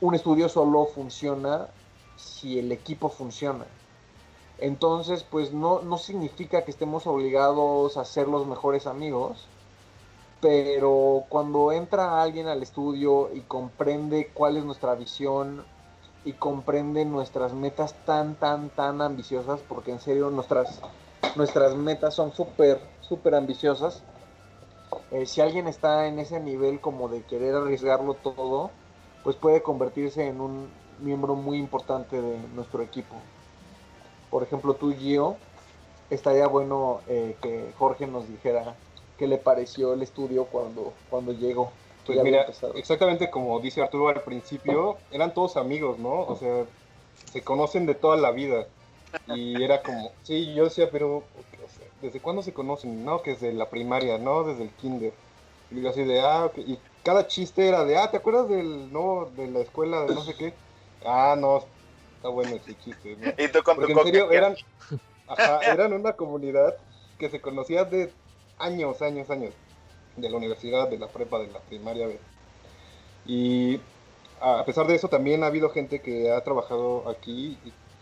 [0.00, 1.68] un estudio solo funciona
[2.16, 3.66] si el equipo funciona.
[4.58, 9.46] Entonces, pues no, no significa que estemos obligados a ser los mejores amigos,
[10.40, 15.64] pero cuando entra alguien al estudio y comprende cuál es nuestra visión
[16.24, 20.80] y comprende nuestras metas tan, tan, tan ambiciosas, porque en serio nuestras,
[21.36, 24.02] nuestras metas son súper, súper ambiciosas,
[25.10, 28.70] eh, si alguien está en ese nivel como de querer arriesgarlo todo,
[29.24, 30.68] pues puede convertirse en un
[31.00, 33.16] miembro muy importante de nuestro equipo.
[34.30, 35.36] Por ejemplo, tú, Gio,
[36.10, 38.76] estaría bueno eh, que Jorge nos dijera
[39.18, 41.72] qué le pareció el estudio cuando, cuando llegó.
[42.06, 46.22] Pues Ya mira, exactamente como dice Arturo al principio, eran todos amigos, ¿no?
[46.22, 46.64] O sea,
[47.26, 48.66] se conocen de toda la vida.
[49.26, 53.04] Y era como, sí, yo decía, pero, o sea, ¿desde cuándo se conocen?
[53.04, 55.12] No, que desde la primaria, no, desde el kinder.
[55.70, 56.58] Y yo así de, ah, ok.
[56.58, 60.22] Y cada chiste era de, ah, ¿te acuerdas del, no, de la escuela de no
[60.22, 60.52] sé qué?
[61.04, 61.64] Ah, no,
[62.16, 63.28] está bueno ese chiste, ¿no?
[63.36, 64.56] Y tú con tu Porque en serio eran,
[65.26, 66.74] ajá, eran una comunidad
[67.18, 68.12] que se conocía de
[68.58, 69.54] años, años, años.
[70.20, 72.08] De la universidad, de la prepa, de la primaria.
[72.08, 72.20] de-
[73.26, 73.80] Y
[74.40, 77.58] a pesar de eso también ha habido gente que ha trabajado aquí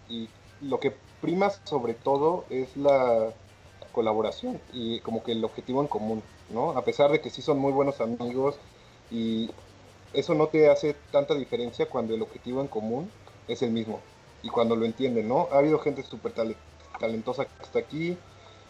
[0.09, 0.29] y,
[0.61, 3.33] lo que prima sobre todo es la
[3.93, 6.71] colaboración y como que el objetivo en común, ¿no?
[6.71, 8.59] A pesar de que sí son muy buenos amigos
[9.11, 9.51] y
[10.13, 13.11] eso no te hace tanta diferencia cuando el objetivo en común
[13.47, 14.01] es el mismo
[14.43, 15.49] y cuando lo entienden, ¿no?
[15.53, 16.57] Ha habido gente súper tale-
[16.99, 18.17] talentosa que está aquí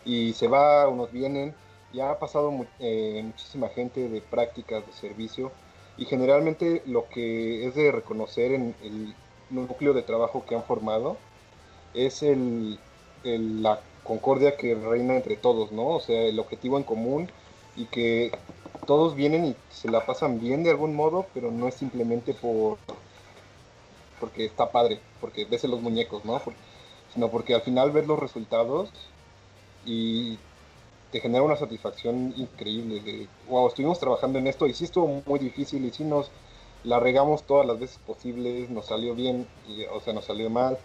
[0.04, 1.54] y se va, unos vienen,
[1.92, 5.52] ya ha pasado eh, muchísima gente de prácticas, de servicio
[5.96, 9.14] y generalmente lo que es de reconocer en el
[9.50, 11.16] núcleo de trabajo que han formado
[11.94, 12.78] es el,
[13.24, 15.88] la concordia que reina entre todos, ¿no?
[15.88, 17.30] O sea, el objetivo en común
[17.76, 18.32] y que
[18.86, 22.78] todos vienen y se la pasan bien de algún modo, pero no es simplemente por
[24.20, 26.40] porque está padre, porque ves los muñecos, ¿no?
[27.14, 28.90] Sino porque al final ves los resultados
[29.84, 30.38] y
[31.10, 35.38] te genera una satisfacción increíble de, wow, estuvimos trabajando en esto y sí estuvo muy
[35.38, 36.30] difícil y sí nos
[36.84, 40.78] la regamos todas las veces posibles, nos salió bien, y, o sea, nos salió mal,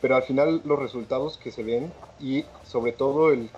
[0.00, 3.50] pero al final los resultados que se ven y sobre todo el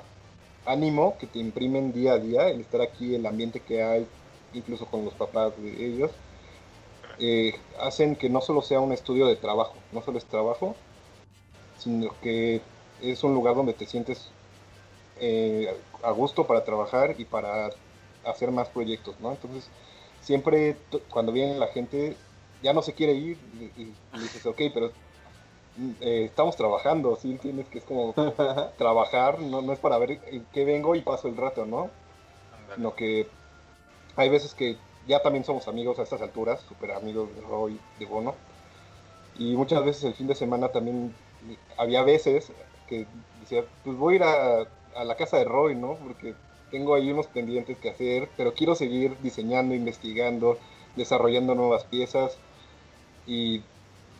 [0.66, 4.06] ánimo que te imprimen día a día, el estar aquí, el ambiente que hay,
[4.52, 6.10] incluso con los papás de ellos,
[7.18, 10.74] eh, hacen que no solo sea un estudio de trabajo, no solo es trabajo,
[11.78, 12.60] sino que
[13.00, 14.30] es un lugar donde te sientes
[15.20, 17.70] eh, a gusto para trabajar y para
[18.24, 19.32] hacer más proyectos, ¿no?
[19.32, 19.68] Entonces,
[20.20, 20.76] siempre
[21.10, 22.16] cuando viene la gente,
[22.62, 23.38] ya no se quiere ir,
[23.76, 24.90] y, dices, ok, pero
[25.76, 27.66] mm, eh, estamos trabajando, ¿sí entiendes?
[27.68, 28.14] Que es como
[28.78, 31.90] trabajar, no, no es para ver en qué vengo y paso el rato, ¿no?
[32.74, 33.28] Sino que
[34.16, 38.06] hay veces que ya también somos amigos a estas alturas, súper amigos de Roy, de
[38.06, 38.34] Bono,
[39.38, 41.14] y muchas veces el fin de semana también
[41.76, 42.52] había veces
[42.88, 43.06] que
[43.40, 44.66] decía, pues voy a ir a,
[44.96, 45.94] a la casa de Roy, ¿no?
[45.96, 46.34] Porque
[46.70, 50.58] tengo ahí unos pendientes que hacer, pero quiero seguir diseñando, investigando,
[50.96, 52.36] desarrollando nuevas piezas
[53.26, 53.62] y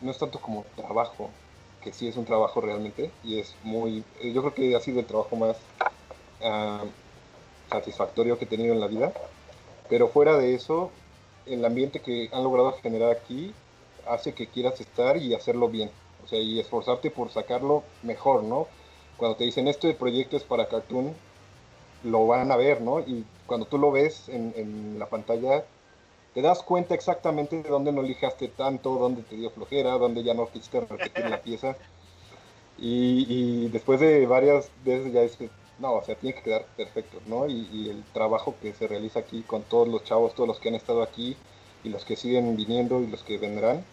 [0.01, 1.29] no es tanto como trabajo,
[1.81, 4.99] que sí es un trabajo realmente y es muy, eh, yo creo que ha sido
[4.99, 5.57] el trabajo más
[6.41, 6.85] uh,
[7.69, 9.13] satisfactorio que he tenido en la vida,
[9.89, 10.91] pero fuera de eso,
[11.45, 13.53] el ambiente que han logrado generar aquí
[14.07, 15.91] hace que quieras estar y hacerlo bien,
[16.23, 18.67] o sea, y esforzarte por sacarlo mejor, ¿no?
[19.17, 21.13] Cuando te dicen este proyecto es para Cartoon,
[22.03, 22.99] lo van a ver, ¿no?
[22.99, 25.65] Y cuando tú lo ves en, la pantalla,
[26.33, 30.33] te das cuenta exactamente de dónde no lijaste tanto, dónde te dio flojera, dónde ya
[30.33, 31.75] no quisiste repetir la pieza.
[32.77, 35.49] Y, después de varias veces ya es que,
[35.79, 37.47] no, o sea, tiene que quedar perfecto, ¿no?
[37.47, 40.69] Y, y, el trabajo que se realiza aquí con todos los chavos, todos los que
[40.69, 41.37] han estado aquí
[41.83, 43.85] y los que siguen viniendo y los que vendrán,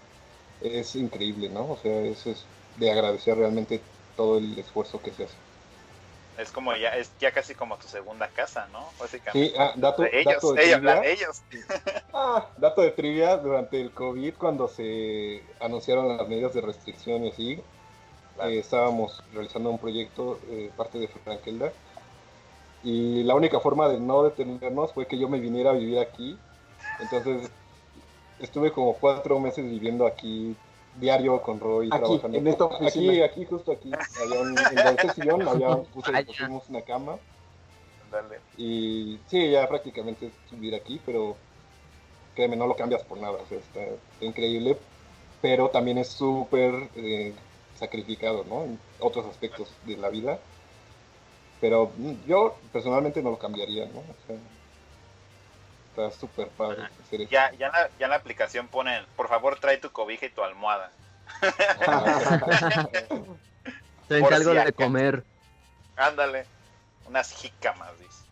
[0.61, 1.73] es increíble, ¿no?
[1.73, 2.45] O sea, eso es
[2.79, 3.81] de agradecer realmente
[4.23, 5.35] todo el esfuerzo que se hace.
[6.39, 8.89] Es como ya, es ya casi como tu segunda casa, ¿no?
[8.99, 9.49] Básicamente.
[9.49, 11.05] Sí, ah, dato, de ellos, dato de trivia.
[11.05, 11.43] ellos.
[12.15, 17.31] Ah, dato de trivia, durante el COVID, cuando se anunciaron las medidas de restricción y
[17.31, 21.73] así, eh, estábamos realizando un proyecto, eh, parte de Frankelda,
[22.85, 26.39] y la única forma de no detenernos fue que yo me viniera a vivir aquí.
[27.01, 27.51] Entonces,
[28.39, 30.55] estuve como cuatro meses viviendo aquí
[30.97, 32.39] diario con Roy aquí, trabajando.
[32.39, 33.13] En esta oficina.
[33.13, 33.91] Aquí, aquí, justo aquí.
[34.23, 37.17] Había un, en este sillón había, pusimos una cama.
[38.11, 38.41] Dale.
[38.57, 41.37] Y sí, ya prácticamente es vivir aquí, pero
[42.35, 43.39] créeme, no lo cambias por nada.
[43.43, 43.81] O sea, está,
[44.21, 44.77] increíble,
[45.41, 47.33] pero también es súper eh,
[47.79, 48.65] sacrificado, ¿no?
[48.65, 50.39] En otros aspectos de la vida.
[51.61, 54.01] Pero mm, yo personalmente no lo cambiaría, ¿no?
[54.01, 54.37] O sea,
[55.93, 56.89] Está súper padre.
[57.31, 60.91] Ya, ya, la, ya la aplicación ponen, por favor trae tu cobija y tu almohada.
[64.09, 65.23] Te encargo de comer.
[65.97, 66.47] Ándale,
[67.05, 68.25] unas jícamas, dice.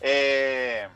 [0.00, 0.88] Eh,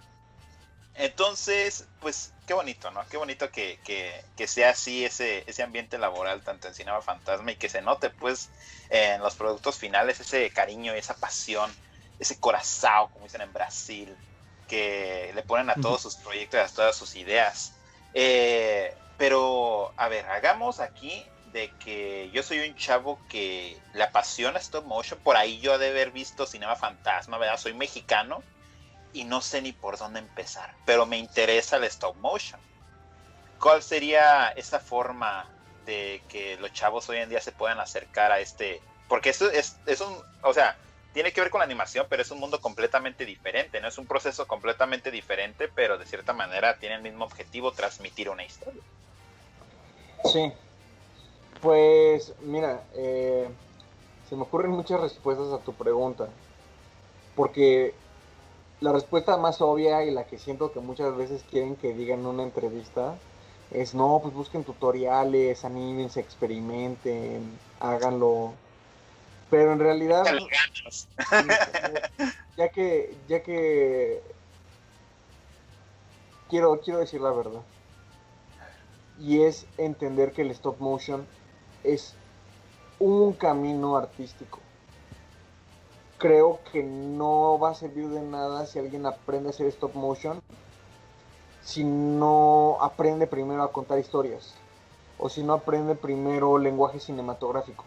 [0.96, 3.06] entonces, pues qué bonito, ¿no?
[3.08, 7.56] Qué bonito que, que, sea así ese, ese ambiente laboral, tanto en Cinema Fantasma, y
[7.56, 8.50] que se note, pues,
[8.88, 11.72] en los productos finales, ese cariño y esa pasión,
[12.18, 14.16] ese corazón, como dicen en Brasil,
[14.70, 17.74] que le ponen a todos sus proyectos, a todas sus ideas.
[18.14, 24.60] Eh, pero, a ver, hagamos aquí de que yo soy un chavo que le apasiona
[24.60, 25.18] stop motion.
[25.18, 27.58] Por ahí yo de haber visto Cinema Fantasma, ¿verdad?
[27.58, 28.44] Soy mexicano
[29.12, 32.60] y no sé ni por dónde empezar, pero me interesa el stop motion.
[33.58, 35.50] ¿Cuál sería esa forma
[35.84, 38.80] de que los chavos hoy en día se puedan acercar a este?
[39.08, 40.78] Porque eso es, es un, o sea,
[41.12, 44.06] tiene que ver con la animación, pero es un mundo completamente diferente, no es un
[44.06, 48.82] proceso completamente diferente, pero de cierta manera tiene el mismo objetivo, transmitir una historia.
[50.24, 50.52] Sí,
[51.60, 53.48] pues mira, eh,
[54.28, 56.28] se me ocurren muchas respuestas a tu pregunta,
[57.34, 57.94] porque
[58.80, 62.26] la respuesta más obvia y la que siento que muchas veces quieren que digan en
[62.26, 63.16] una entrevista
[63.72, 68.52] es no, pues busquen tutoriales, anímense, experimenten, háganlo
[69.50, 70.24] pero en realidad,
[72.56, 74.22] ya que, ya que
[76.48, 77.62] quiero, quiero decir la verdad.
[79.18, 81.26] Y es entender que el stop motion
[81.84, 82.14] es
[82.98, 84.60] un camino artístico.
[86.18, 90.40] Creo que no va a servir de nada si alguien aprende a hacer stop motion
[91.62, 94.54] si no aprende primero a contar historias.
[95.18, 97.84] O si no aprende primero lenguaje cinematográfico.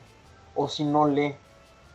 [0.55, 1.35] O si no lee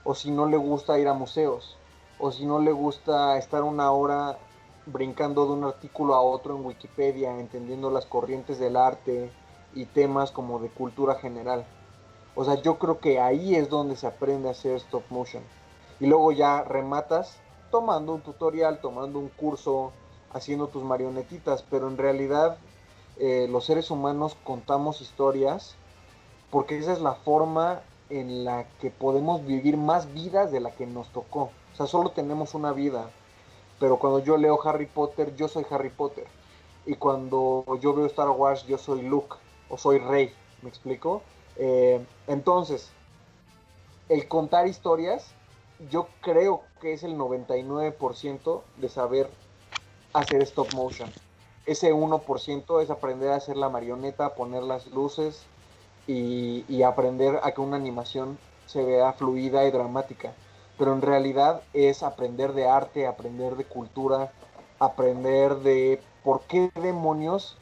[0.09, 1.77] o si no le gusta ir a museos,
[2.19, 4.39] o si no le gusta estar una hora
[4.87, 9.31] brincando de un artículo a otro en Wikipedia, entendiendo las corrientes del arte
[9.75, 11.67] y temas como de cultura general.
[12.35, 15.43] O sea, yo creo que ahí es donde se aprende a hacer stop motion.
[16.01, 17.37] Y luego ya rematas
[17.71, 19.93] tomando un tutorial, tomando un curso,
[20.33, 22.57] haciendo tus marionetitas, pero en realidad
[23.19, 25.77] eh, los seres humanos contamos historias
[26.51, 30.87] porque esa es la forma en la que podemos vivir más vidas de la que
[30.87, 31.51] nos tocó.
[31.73, 33.11] O sea, solo tenemos una vida.
[33.79, 36.27] Pero cuando yo leo Harry Potter, yo soy Harry Potter.
[36.87, 39.37] Y cuando yo veo Star Wars, yo soy Luke
[39.69, 40.33] o soy Rey.
[40.63, 41.23] ¿Me explico?
[41.57, 42.91] Eh, entonces,
[44.09, 45.33] el contar historias,
[45.91, 49.31] yo creo que es el 99% de saber
[50.13, 51.11] hacer stop motion.
[51.67, 55.45] Ese 1% es aprender a hacer la marioneta, poner las luces
[56.09, 60.33] y, aprender a que una animación se vea fluida y dramática.
[60.79, 64.33] Pero en realidad es aprender de arte, aprender de cultura,
[64.79, 67.59] aprender de por qué demonios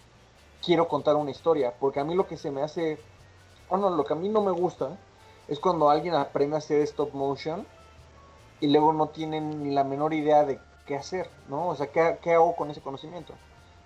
[0.64, 1.74] quiero contar una historia.
[1.80, 2.99] Porque a mí lo que se me hace,
[3.68, 4.97] bueno, lo que a mí no me gusta
[5.49, 7.66] es cuando alguien aprende a hacer stop motion
[8.61, 11.68] y luego no tienen ni la menor idea de qué hacer, ¿no?
[11.68, 13.34] O sea, ¿qué, qué hago con ese conocimiento?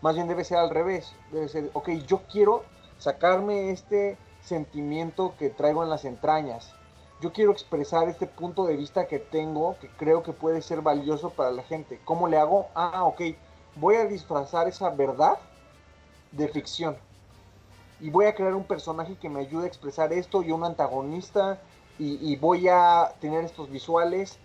[0.02, 1.14] Más bien debe ser al revés.
[1.32, 2.64] Debe ser, ok, yo quiero
[2.98, 6.74] sacarme este sentimiento que traigo en las entrañas.
[7.20, 11.30] Yo quiero expresar este punto de vista que tengo, que creo que puede ser valioso
[11.30, 12.00] para la gente.
[12.04, 12.68] ¿Cómo le hago?
[12.74, 13.20] Ah, ok,
[13.76, 15.38] voy a disfrazar esa verdad
[16.32, 16.96] de ficción.
[18.00, 21.60] Y voy a crear un personaje que me ayude a expresar esto y un antagonista.
[21.98, 24.38] Y, y voy a tener estos visuales.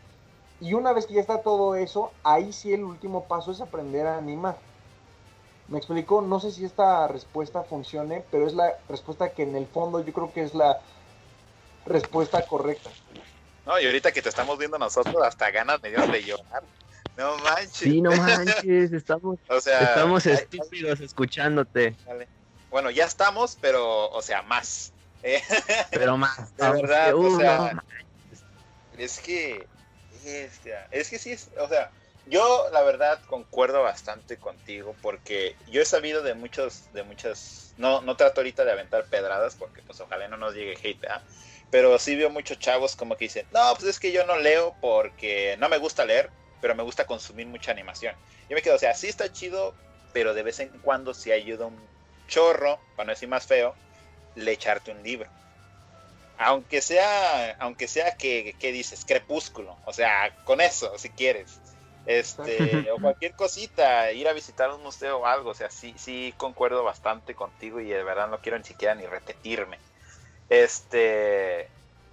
[0.60, 4.06] Y una vez que ya está todo eso, ahí sí el último paso es aprender
[4.08, 4.58] a animar.
[5.68, 9.66] Me explico, no sé si esta respuesta funcione, pero es la respuesta que en el
[9.66, 10.80] fondo yo creo que es la
[11.86, 12.92] respuesta correcta.
[13.66, 16.64] No, y ahorita que te estamos viendo nosotros, hasta ganas me de llorar.
[17.18, 17.72] No manches.
[17.72, 21.96] Sí, no manches, estamos, O sea, estamos ay, estúpidos escuchándote.
[22.70, 24.92] Bueno, ya estamos, pero, o sea, más.
[25.28, 25.42] Eh,
[25.90, 26.56] Pero más.
[26.56, 28.44] De verdad, que, o uh, sea, no manches.
[28.96, 29.68] es que,
[30.92, 31.90] es que sí, es, o sea,
[32.28, 38.02] yo la verdad concuerdo bastante contigo porque yo he sabido de muchos, de muchas, no,
[38.02, 41.08] no trato ahorita de aventar pedradas porque pues ojalá no nos llegue hate,
[41.70, 44.76] pero sí veo muchos chavos como que dicen, no, pues es que yo no leo
[44.82, 46.30] porque no me gusta leer,
[46.62, 48.16] pero me gusta consumir mucha animación.
[48.50, 49.76] Yo me quedo, o sea, sí está chido,
[50.14, 51.80] pero de vez en cuando sí ayuda un
[52.28, 53.76] chorro, para no decir más feo,
[54.36, 55.30] le echarte un libro.
[56.38, 61.60] Aunque sea, aunque sea que, que dices, crepúsculo, o sea, con eso, si quieres.
[62.06, 66.34] Este, o cualquier cosita, ir a visitar un museo o algo, o sea, sí, sí
[66.38, 69.80] concuerdo bastante contigo y de verdad no quiero ni siquiera ni repetirme.
[70.50, 71.68] Este,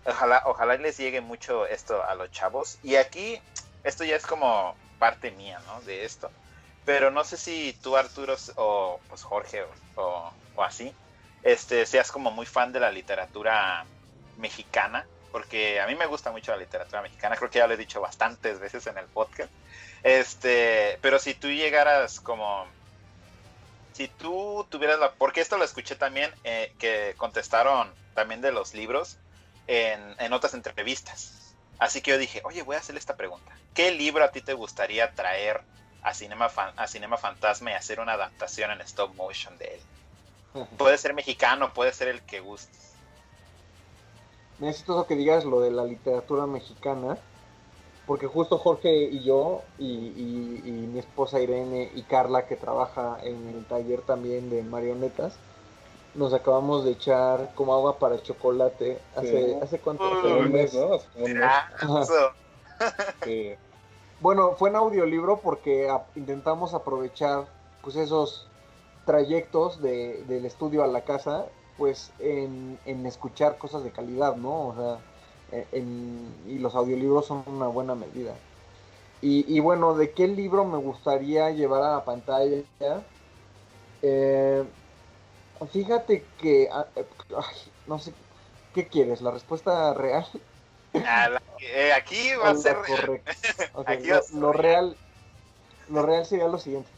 [0.05, 2.79] ojalá, ojalá les llegue mucho esto a los chavos.
[2.83, 3.41] Y aquí,
[3.85, 5.81] esto ya es como parte mía, ¿no?
[5.83, 6.31] De esto.
[6.85, 9.65] Pero no sé si tú, Arturo, o pues Jorge,
[9.95, 10.93] o, o, así,
[11.43, 13.85] este, seas como muy fan de la literatura
[14.37, 17.79] mexicana, porque a mí me gusta mucho la literatura mexicana, creo que ya lo he
[17.79, 19.51] dicho bastantes veces en el podcast.
[20.03, 22.67] Este, pero si tú llegaras como
[23.93, 28.75] si tú tuvieras la porque esto lo escuché también eh, que contestaron también de los
[28.75, 29.19] libros
[29.67, 31.55] en, en, otras entrevistas.
[31.79, 33.53] Así que yo dije, oye, voy a hacerle esta pregunta.
[33.75, 35.63] ¿Qué libro a ti te gustaría traer
[36.03, 40.67] a Cinema, Fan, a Cinema Fantasma y hacer una adaptación en stop motion de él?
[40.79, 42.92] Puede ser mexicano, puede ser el que gustes.
[44.59, 47.19] Necesito que digas lo de la literatura mexicana,
[48.07, 53.19] porque justo Jorge y yo, y, y, y mi esposa Irene y Carla, que trabaja
[53.23, 55.35] en el taller también de marionetas,
[56.15, 59.59] nos acabamos de echar como agua para chocolate hace, sí.
[59.63, 60.05] ¿hace cuánto?
[60.05, 60.99] Uh, hace un mes, ¿no?
[61.17, 62.09] Un mes.
[63.25, 63.55] sí.
[64.21, 67.47] Bueno, fue en audiolibro porque a, intentamos aprovechar
[67.83, 68.47] pues esos
[69.05, 71.47] trayectos de, del estudio a la casa,
[71.79, 74.69] pues en, en, escuchar cosas de calidad, ¿no?
[74.69, 78.35] O sea, en, y los audiolibros son una buena medida.
[79.21, 82.65] Y, y, bueno, ¿de qué libro me gustaría llevar a la pantalla?
[84.03, 84.65] Eh,
[85.67, 87.55] Fíjate que, ay,
[87.87, 88.13] no sé,
[88.75, 89.21] ¿qué quieres?
[89.23, 90.27] ¿La respuesta real?
[91.07, 93.33] Ah, la, eh, aquí va a ser correcto.
[93.75, 94.97] Okay, aquí lo, a ser lo real,
[95.89, 96.89] lo real sería lo siguiente.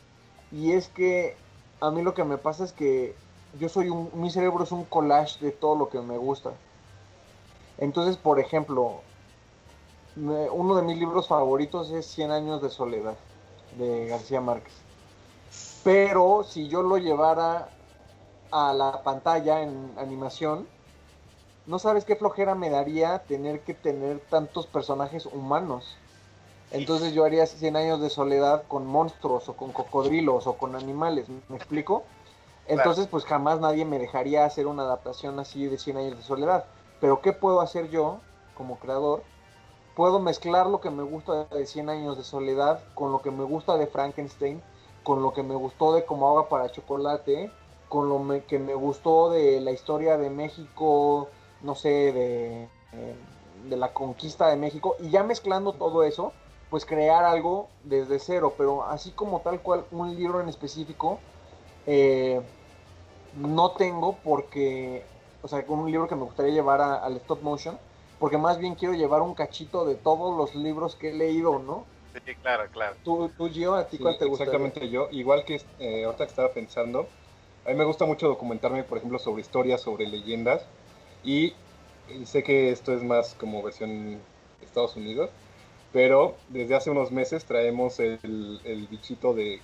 [0.50, 1.36] Y es que
[1.80, 3.14] a mí lo que me pasa es que
[3.58, 6.52] yo soy un, mi cerebro es un collage de todo lo que me gusta.
[7.78, 9.00] Entonces, por ejemplo,
[10.16, 13.16] me, uno de mis libros favoritos es Cien años de soledad,
[13.78, 14.74] de García Márquez.
[15.82, 17.68] Pero si yo lo llevara
[18.50, 20.66] a la pantalla en animación,
[21.66, 25.96] no sabes qué flojera me daría tener que tener tantos personajes humanos.
[26.70, 31.26] Entonces yo haría 100 años de soledad con monstruos o con cocodrilos o con animales,
[31.48, 32.04] ¿me explico?
[32.66, 36.64] Entonces pues jamás nadie me dejaría hacer una adaptación así de 100 años de soledad.
[37.00, 38.20] Pero ¿qué puedo hacer yo
[38.56, 39.22] como creador?
[39.94, 43.44] puedo mezclar lo que me gusta de 100 años de soledad con lo que me
[43.44, 44.62] gusta de Frankenstein,
[45.02, 47.50] con lo que me gustó de Como agua para chocolate,
[47.88, 51.28] con lo que me gustó de la historia de México,
[51.62, 53.16] no sé, de, eh,
[53.68, 56.32] de la conquista de México, y ya mezclando todo eso,
[56.70, 61.20] pues crear algo desde cero, pero así como tal cual un libro en específico,
[61.86, 62.40] eh,
[63.36, 65.02] no tengo porque,
[65.42, 67.78] o sea, un libro que me gustaría llevar al stop motion,
[68.18, 71.84] porque más bien quiero llevar un cachito de todos los libros que he leído, ¿no?
[72.24, 72.96] Sí, claro, claro.
[73.02, 74.44] ¿Tú, tú Gio, a ti cuál te gusta?
[74.44, 77.08] Exactamente yo, igual que eh, ahorita que estaba pensando,
[77.66, 80.64] a mí me gusta mucho documentarme, por ejemplo, sobre historias, sobre leyendas,
[81.24, 81.54] y,
[82.24, 84.20] sé que esto es más como versión
[84.62, 85.30] Estados Unidos,
[85.92, 89.60] pero desde hace unos meses traemos el, el bichito de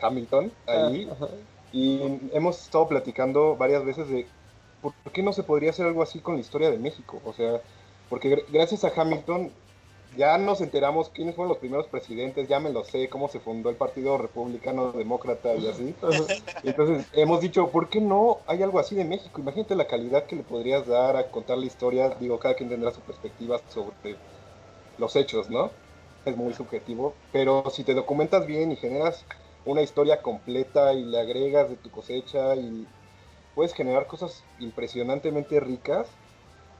[0.00, 1.28] Hamilton ahí, ah,
[1.72, 2.00] y
[2.32, 4.26] hemos estado platicando varias veces de
[4.80, 7.60] por qué no se podría hacer algo así con la historia de México, o sea,
[8.08, 9.50] porque gracias a Hamilton
[10.16, 13.70] ya nos enteramos quiénes fueron los primeros presidentes, ya me lo sé, cómo se fundó
[13.70, 15.94] el Partido Republicano Demócrata y así.
[16.64, 19.40] Entonces hemos dicho, ¿por qué no hay algo así de México?
[19.40, 22.10] Imagínate la calidad que le podrías dar a contar la historia.
[22.20, 24.16] Digo, cada quien tendrá su perspectiva sobre
[24.98, 25.70] los hechos, ¿no?
[26.24, 29.24] Es muy subjetivo, pero si te documentas bien y generas
[29.64, 32.86] una historia completa y le agregas de tu cosecha y
[33.54, 36.08] puedes generar cosas impresionantemente ricas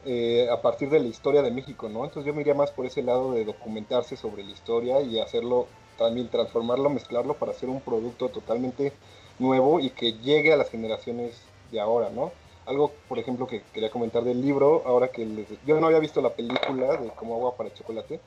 [0.05, 2.05] eh, a partir de la historia de México, ¿no?
[2.05, 5.69] Entonces yo me iría más por ese lado de documentarse sobre la historia y hacerlo,
[5.97, 8.93] también transformarlo, mezclarlo para hacer un producto totalmente
[9.39, 12.33] nuevo y que llegue a las generaciones de ahora, ¿no?
[12.67, 15.47] Algo, por ejemplo, que quería comentar del libro, ahora que les...
[15.65, 18.21] yo no había visto la película de Como agua para chocolate,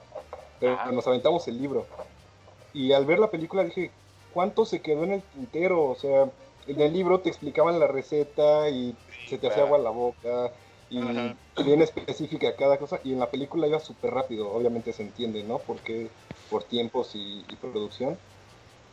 [0.60, 1.86] pero nos aventamos el libro.
[2.74, 3.92] Y al ver la película dije,
[4.36, 5.86] ¿cuánto se quedó en el tintero?
[5.86, 6.30] O sea,
[6.68, 8.94] en el libro te explicaban la receta y
[9.30, 10.52] se te hacía agua la boca,
[10.90, 11.00] y
[11.64, 15.58] bien específica cada cosa y en la película iba súper rápido, obviamente se entiende, ¿no?
[15.60, 16.10] Porque
[16.50, 18.18] por tiempos y, producción,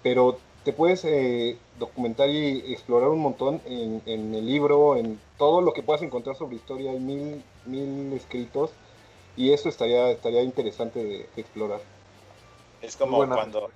[0.02, 5.72] pero te puedes eh, documentar y explorar un montón en, el libro, en todo lo
[5.72, 8.70] que puedas encontrar sobre historia, hay mil, mil escritos
[9.36, 11.80] y eso estaría, estaría interesante de, explorar.
[12.80, 13.70] Es como cuando,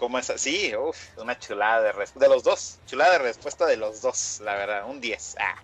[0.00, 0.72] como es así,
[1.18, 4.88] una chulada de respuesta, de los dos, chulada de respuesta de los dos, la verdad,
[4.88, 5.36] un 10.
[5.38, 5.56] Ah.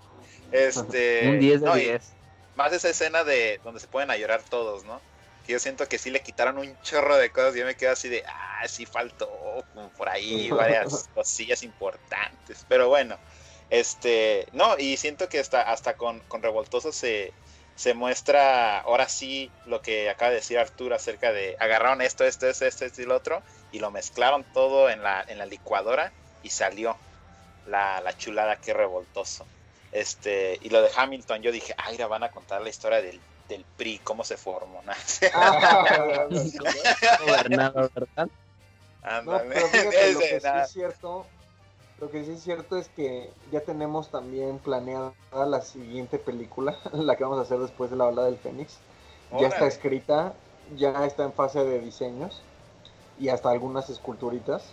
[0.52, 2.12] Este, Un 10 de 10.
[2.54, 5.00] Más esa escena de donde se pueden a llorar todos, ¿no?
[5.46, 7.92] Que yo siento que sí le quitaron un chorro de cosas y yo me quedo
[7.92, 9.64] así de, ah, sí faltó
[9.96, 12.66] por ahí varias cosillas importantes.
[12.68, 13.16] Pero bueno,
[13.70, 17.32] este, no, y siento que hasta, hasta con, con Revoltoso se,
[17.76, 22.48] se muestra ahora sí lo que acaba de decir Arturo acerca de agarraron esto, esto,
[22.48, 26.12] esto, esto, esto y lo otro y lo mezclaron todo en la, en la licuadora
[26.42, 26.96] y salió
[27.66, 29.46] la, la chulada que revoltoso.
[29.92, 33.64] Este, y lo de Hamilton, yo dije, ay, van a contar la historia del, del
[33.76, 34.82] PRI, cómo se formó.
[34.82, 34.92] ¿no?
[37.26, 37.90] ¿verdad?
[39.24, 41.26] No, pero fíjate, lo que sí es cierto,
[42.00, 47.16] lo que sí es cierto es que ya tenemos también planeada la siguiente película, la
[47.16, 48.78] que vamos a hacer después de la ola del Fénix.
[49.40, 50.34] Ya está escrita,
[50.76, 52.42] ya está en fase de diseños
[53.18, 54.72] y hasta algunas esculturitas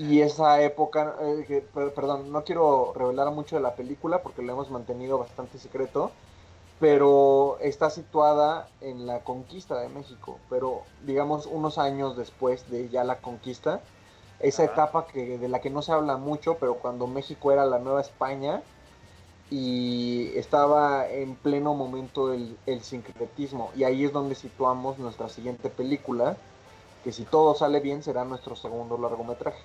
[0.00, 1.62] y esa época, eh,
[1.94, 6.10] perdón, no quiero revelar mucho de la película porque lo hemos mantenido bastante secreto,
[6.78, 13.04] pero está situada en la conquista de México, pero digamos unos años después de ya
[13.04, 13.82] la conquista,
[14.40, 17.78] esa etapa que de la que no se habla mucho, pero cuando México era la
[17.78, 18.62] nueva España
[19.50, 25.68] y estaba en pleno momento el, el sincretismo, y ahí es donde situamos nuestra siguiente
[25.68, 26.36] película,
[27.04, 29.62] que si todo sale bien será nuestro segundo largometraje.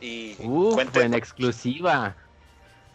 [0.00, 2.16] Y Uf, en exclusiva.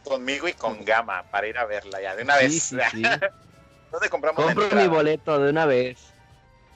[0.03, 2.71] Conmigo y con Gama para ir a verla ya de una vez.
[3.91, 5.99] ¿Dónde compramos Compro mi boleto de una vez.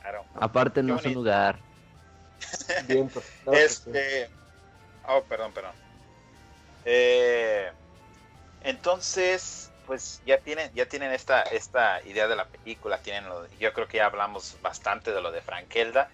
[0.01, 0.23] Claro.
[0.35, 1.59] Aparte no es un lugar.
[2.87, 3.11] Bien,
[3.53, 4.29] este.
[5.07, 5.73] Oh, perdón, perdón.
[6.85, 7.71] Eh,
[8.63, 13.25] entonces, pues ya tienen, ya tienen esta, esta idea de la película, tienen
[13.59, 16.09] yo creo que ya hablamos bastante de lo de Frankelda.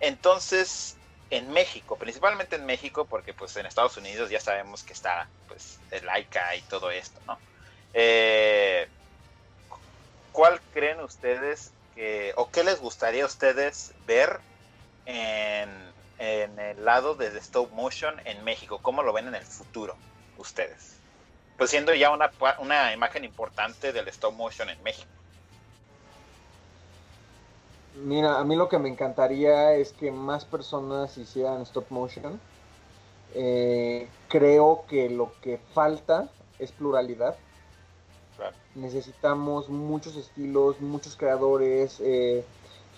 [0.00, 0.96] Entonces,
[1.30, 5.78] en México, principalmente en México, porque pues en Estados Unidos ya sabemos que está pues
[5.90, 7.38] el laica y todo esto, ¿no?
[7.94, 8.86] Eh,
[10.32, 14.38] ¿Cuál creen ustedes que, o qué les gustaría a ustedes ver
[15.06, 15.70] en,
[16.18, 18.80] en el lado de stop motion en México?
[18.82, 19.96] ¿Cómo lo ven en el futuro
[20.36, 20.96] ustedes?
[21.56, 25.08] Pues siendo ya una, una imagen importante del stop motion en México.
[27.94, 32.38] Mira, a mí lo que me encantaría es que más personas hicieran stop motion.
[33.34, 36.28] Eh, creo que lo que falta
[36.58, 37.36] es pluralidad.
[38.74, 42.44] Necesitamos muchos estilos, muchos creadores, eh,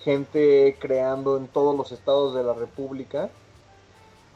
[0.04, 3.30] gente creando en todos los estados de la República.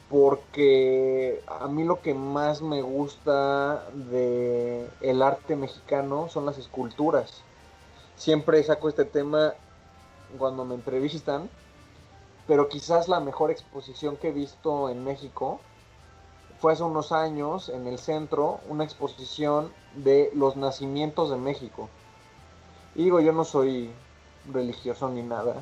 [0.09, 7.43] Porque a mí lo que más me gusta de el arte mexicano son las esculturas.
[8.17, 9.55] Siempre saco este tema
[10.39, 11.49] cuando me entrevistan,
[12.47, 15.61] pero quizás la mejor exposición que he visto en México
[16.61, 21.89] fue hace unos años en el centro una exposición de los nacimientos de México.
[22.95, 23.91] Y digo, yo no soy
[24.51, 25.55] religioso ni nada,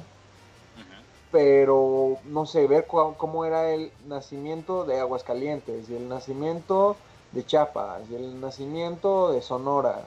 [1.30, 6.96] pero no sé, ver cómo era el nacimiento de Aguascalientes y el nacimiento
[7.32, 10.02] de Chiapas y el nacimiento de Sonora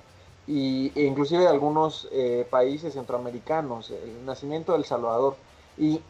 [0.47, 5.36] y, e inclusive de algunos eh, países centroamericanos, el nacimiento del Salvador.
[5.78, 6.01] Y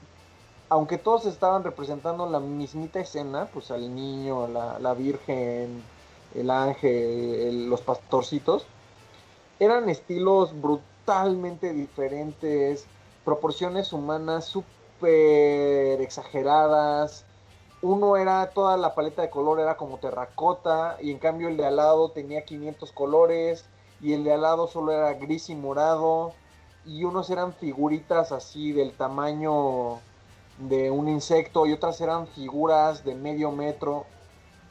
[0.70, 5.84] aunque todos estaban representando la mismita escena, pues al niño, la, la Virgen,
[6.34, 8.66] el ángel, los pastorcitos,
[9.60, 10.60] eran estilos
[11.06, 12.86] brutalmente diferentes,
[13.26, 17.26] proporciones humanas súper exageradas.
[17.82, 21.66] Uno era, toda la paleta de color era como terracota y en cambio el de
[21.66, 23.66] al lado tenía 500 colores
[24.02, 26.32] y el de al lado solo era gris y morado
[26.86, 30.00] y unos eran figuritas así del tamaño
[30.58, 34.06] de un insecto y otras eran figuras de medio metro.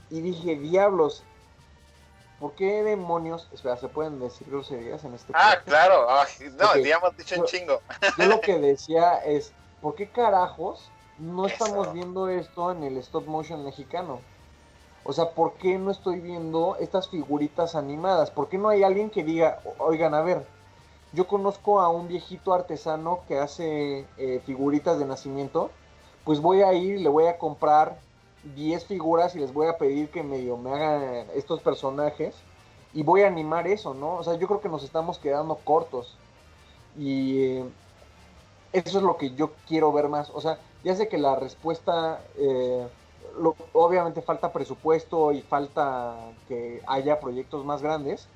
[0.08, 1.24] Y dije, diablos,
[2.42, 3.48] ¿por qué demonios?
[3.52, 6.08] Espera, ¿se pueden decir groserías en este Ah, claro,
[6.58, 7.80] no, digamos dicho en chingo.
[8.18, 13.28] Yo lo que decía es, ¿por qué carajos no estamos viendo esto en el stop
[13.28, 14.20] motion mexicano?
[15.04, 18.32] O sea, ¿por qué no estoy viendo estas figuritas animadas?
[18.32, 20.44] ¿Por qué no hay alguien que diga, oigan, a ver,
[21.12, 25.70] yo conozco a un viejito artesano que hace eh, figuritas de nacimiento,
[26.24, 28.00] pues voy a ir y le voy a comprar
[28.54, 32.34] 10 figuras y les voy a pedir que medio me hagan estos personajes
[32.94, 34.16] y voy a animar eso, ¿no?
[34.16, 36.16] O sea, yo creo que nos estamos quedando cortos
[36.98, 37.64] y eh,
[38.72, 40.30] eso es lo que yo quiero ver más.
[40.30, 42.86] O sea, ya sé que la respuesta, eh,
[43.72, 46.16] obviamente falta presupuesto y falta
[46.48, 48.28] que haya proyectos más grandes,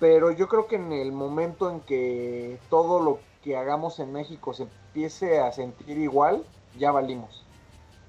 [0.00, 4.54] pero yo creo que en el momento en que todo lo que hagamos en México
[4.54, 6.44] se empiece a sentir igual,
[6.76, 7.43] ya valimos.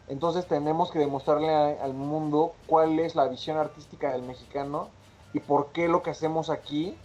[0.08, 4.90] Entonces tenemos que demostrarle al mundo cuál es la visión artística del mexicano
[5.34, 6.96] y por qué lo que hacemos aquí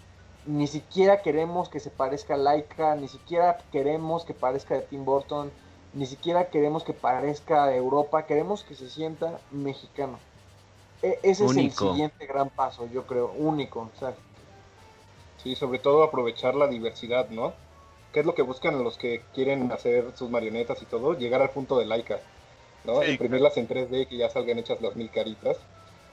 [0.47, 5.05] ni siquiera queremos que se parezca a Laika, ni siquiera queremos que parezca de Tim
[5.05, 5.51] Burton,
[5.93, 10.19] ni siquiera queremos que parezca de Europa, queremos que se sienta mexicano.
[11.03, 13.91] E, ese es el siguiente gran paso, yo creo, único.
[15.43, 17.53] Sí, sobre todo aprovechar la diversidad, ¿no?
[18.13, 21.15] ¿Qué es lo que buscan los que quieren hacer sus marionetas y todo?
[21.15, 22.19] Llegar al punto de Laika,
[22.85, 23.03] ¿no?
[23.05, 25.59] Imprimirlas en 3D, que ya salgan hechas las mil caritas.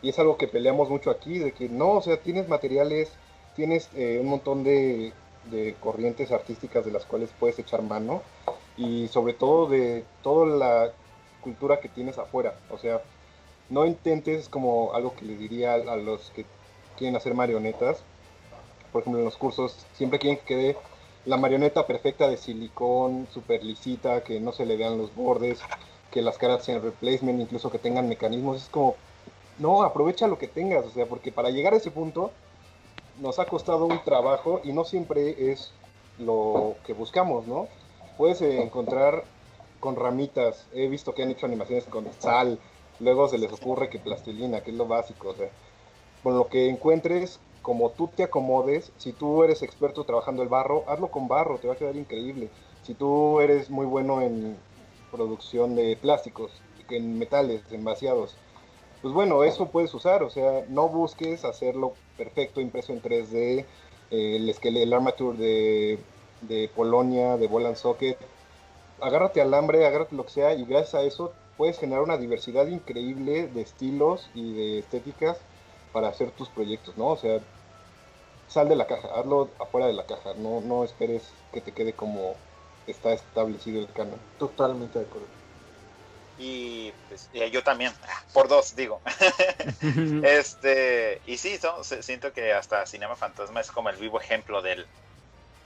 [0.02, 3.12] Y es algo que peleamos mucho aquí, de que no, o sea, tienes materiales,
[3.56, 5.12] tienes eh, un montón de,
[5.52, 8.22] de corrientes artísticas de las cuales puedes echar mano
[8.76, 10.92] y sobre todo de toda la
[11.42, 12.56] cultura que tienes afuera.
[12.70, 13.02] O sea,
[13.70, 16.46] no intentes como algo que les diría a los que
[16.98, 18.04] quieren hacer marionetas,
[18.92, 20.78] por ejemplo, en los cursos, siempre quieren que quede
[21.26, 25.60] la marioneta perfecta de silicón, super lisita, que no se le vean los bordes,
[26.12, 28.64] que las caras sean replacement, incluso que tengan mecanismos.
[28.64, 28.96] Es como,
[29.60, 32.32] no, aprovecha lo que tengas, o sea, porque para llegar a ese punto
[33.20, 35.72] nos ha costado un trabajo y no siempre es
[36.20, 37.68] lo que buscamos, ¿no?
[38.18, 39.24] Puedes encontrar
[39.80, 42.60] con ramitas, he visto que han hecho animaciones con sal,
[43.00, 45.50] luego se les ocurre que plastilina, que es lo básico, o sea,
[46.24, 50.86] con lo que encuentres como tú te acomodes, si tú eres experto trabajando el barro,
[50.88, 52.50] hazlo con barro, te va a quedar increíble.
[52.84, 54.56] Si tú eres muy bueno en
[55.12, 56.52] producción de plásticos,
[56.90, 58.36] en metales, en vaciados,
[59.02, 63.66] pues bueno, eso puedes usar, o sea, no busques hacerlo perfecto, impreso en 3D,
[64.12, 66.00] eh, el, el armature
[66.42, 68.18] de, Polonia, de Bolan Socket,
[69.00, 73.48] agárrate alambre, agárrate lo que sea, y gracias a eso puedes generar una diversidad increíble
[73.48, 75.38] de estilos y de estéticas
[75.92, 77.08] para hacer tus proyectos, ¿no?
[77.08, 77.40] O sea,
[78.48, 81.94] sal de la caja, hazlo afuera de la caja, no, no esperes que te quede
[81.94, 82.36] como
[82.88, 84.20] está establecido el canon.
[84.40, 85.28] Totalmente de acuerdo.
[86.40, 87.92] Y pues, yo también,
[88.34, 89.02] por dos digo.
[90.24, 91.60] este, y sí,
[92.02, 94.86] siento que hasta Cinema Fantasma es como el vivo ejemplo del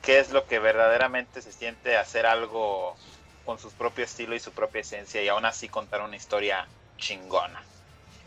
[0.02, 2.96] qué es lo que verdaderamente se siente hacer algo
[3.46, 6.68] con su propio estilo y su propia esencia y aún así contar una historia
[6.98, 7.62] chingona.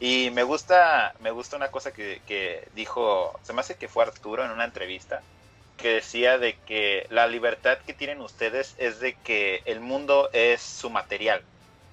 [0.01, 4.45] Y me gusta, me gusta una cosa que, dijo, se me hace que fue Arturo
[4.45, 5.23] en una entrevista,
[5.77, 10.63] que decía de que la libertad que tienen ustedes es de que el mundo es
[10.63, 11.43] su material.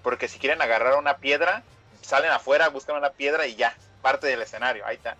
[0.04, 1.64] Porque si quieren agarrar una piedra,
[2.02, 5.16] salen afuera, buscan una piedra y ya, parte del escenario, ahí está.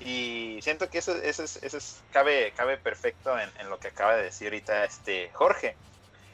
[0.00, 3.88] Y siento que eso, eso, es, eso es, cabe, cabe perfecto en, en, lo que
[3.88, 5.76] acaba de decir ahorita este Jorge.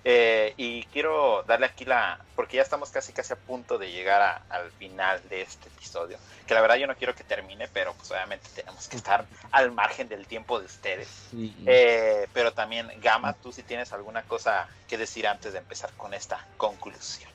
[0.02, 4.22] Eh, y quiero darle aquí la, porque ya estamos casi casi a punto de llegar
[4.22, 6.18] a, al final de este episodio,
[6.50, 9.70] que la verdad yo no quiero que termine, pero pues obviamente tenemos que estar al
[9.70, 11.06] margen del tiempo de ustedes.
[11.30, 11.54] Sí.
[11.64, 16.12] Eh, pero también, Gama, tú si tienes alguna cosa que decir antes de empezar con
[16.12, 17.30] esta conclusión.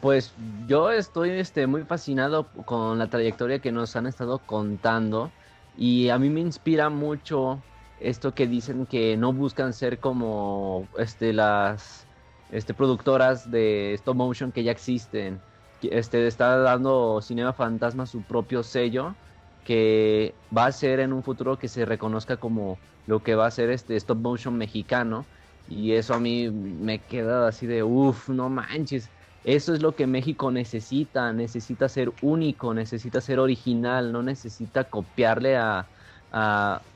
[0.00, 0.32] Pues
[0.66, 5.30] yo estoy este, muy fascinado con la trayectoria que nos han estado contando
[5.76, 7.62] y a mí me inspira mucho
[8.00, 12.06] esto que dicen que no buscan ser como este, las
[12.50, 15.38] este, productoras de stop motion que ya existen.
[15.80, 19.20] Este, está dando Cinema Fantasma su propio sello
[19.62, 23.50] que va a ser en un futuro que se reconozca como lo que va a
[23.50, 25.28] ser este stop motion mexicano
[25.66, 29.12] y eso a mí me queda así de uff, no manches.
[29.42, 35.56] Eso es lo que México necesita, necesita ser único, necesita ser original, no necesita copiarle
[35.56, 35.90] a,
[36.30, 36.86] a,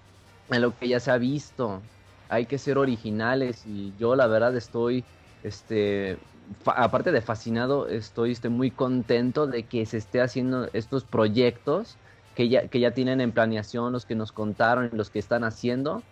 [0.49, 1.89] a lo que ya se ha visto.
[2.29, 5.09] Hay que ser originales y yo la verdad estoy,
[5.43, 6.19] este,
[6.65, 11.97] aparte de fascinado, estoy muy contento de que se esté haciendo estos proyectos
[12.35, 16.03] que ya, que ya tienen en planeación, los que nos contaron, los que están haciendo,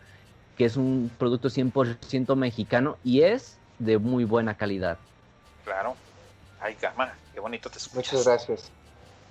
[0.56, 4.98] que es un producto 100% mexicano y es de muy buena calidad.
[5.64, 5.96] Claro.
[6.60, 8.14] Ay, Gama, qué bonito te escuchas.
[8.14, 8.70] Muchas gracias.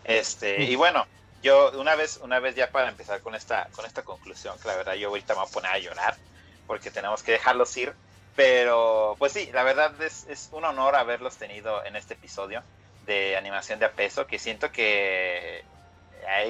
[0.04, 1.06] Este, y bueno,
[1.42, 4.76] yo una vez, una vez ya para empezar con esta, con esta conclusión, que la
[4.76, 6.16] verdad yo ahorita me voy a poner a llorar,
[6.68, 7.94] porque tenemos que dejarlos ir.
[8.36, 12.62] Pero, pues sí, la verdad es, es un honor haberlos tenido en este episodio
[13.06, 15.64] de animación de a peso, que siento que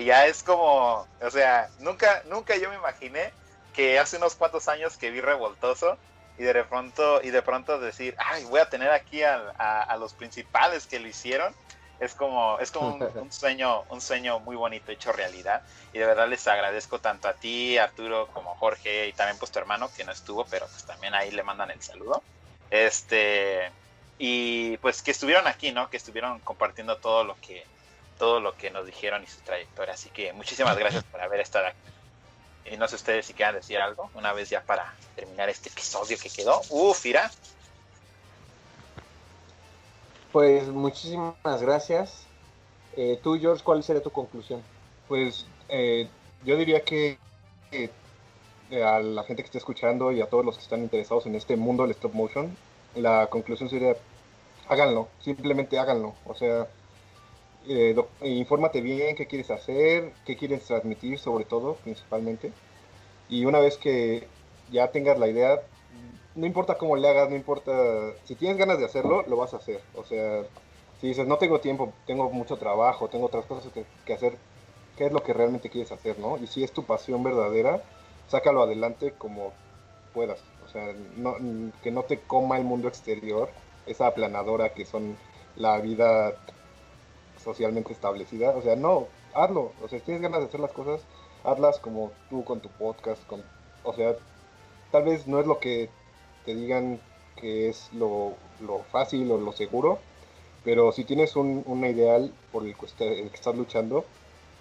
[0.04, 3.32] ya es como, o sea, nunca, nunca yo me imaginé
[3.74, 5.98] que hace unos cuantos años que vi Revoltoso
[6.38, 10.14] y de pronto y de pronto decir ay voy a tener aquí a, a los
[10.14, 11.54] principales que lo hicieron
[12.00, 15.62] es como es como un, un, sueño un sueño muy bonito hecho realidad.
[15.94, 19.60] Y de verdad les agradezco tanto a ti Arturo como Jorge y también pues tu
[19.60, 22.22] hermano que no estuvo pero pues también ahí le mandan el saludo.
[22.70, 23.72] Este
[24.18, 27.66] y pues que estuvieron aquí no que estuvieron compartiendo todo lo que
[28.18, 29.94] todo lo que nos dijeron y su trayectoria.
[29.94, 31.78] Así que muchísimas gracias por haber estado aquí.
[32.72, 36.18] Y no sé ustedes si quieran decir algo, una vez ya para terminar este episodio
[36.18, 36.62] que quedó.
[36.70, 37.32] Uf, mira.
[40.36, 42.26] Pues muchísimas gracias.
[42.98, 44.62] Eh, tú, George, ¿cuál sería tu conclusión?
[45.08, 46.10] Pues eh,
[46.44, 47.18] yo diría que
[47.72, 47.90] eh,
[48.84, 51.56] a la gente que está escuchando y a todos los que están interesados en este
[51.56, 52.54] mundo del stop motion,
[52.96, 53.96] la conclusión sería,
[54.68, 56.16] háganlo, simplemente háganlo.
[56.26, 56.68] O sea,
[57.70, 62.52] eh, infórmate bien qué quieres hacer, qué quieres transmitir sobre todo, principalmente.
[63.30, 64.28] Y una vez que
[64.70, 65.62] ya tengas la idea,
[66.36, 67.72] no importa cómo le hagas, no importa,
[68.26, 69.82] si tienes ganas de hacerlo, lo vas a hacer.
[69.96, 70.44] O sea,
[71.00, 74.38] si dices, no tengo tiempo, tengo mucho trabajo, tengo otras cosas que, que hacer,
[74.98, 76.38] ¿qué es lo que realmente quieres hacer, no?
[76.38, 77.82] Y si es tu pasión verdadera,
[78.28, 79.54] sácalo adelante como
[80.14, 80.42] puedas.
[80.66, 81.36] O sea, no,
[81.82, 83.50] que no te coma el mundo exterior,
[83.86, 85.18] esa aplanadora que son
[85.56, 86.34] la vida
[87.44, 88.50] socialmente establecida.
[88.52, 89.72] O sea, no, hazlo.
[89.84, 91.02] O sea, si tienes ganas de hacer las cosas,
[91.44, 93.26] hazlas como tú con tu podcast.
[93.28, 93.44] Con,
[93.84, 94.16] o sea,
[94.92, 95.90] tal vez no es lo que
[96.46, 97.00] te digan
[97.36, 100.00] que es lo, lo fácil o lo seguro,
[100.64, 104.06] pero si tienes un, una ideal por el que, el que estás luchando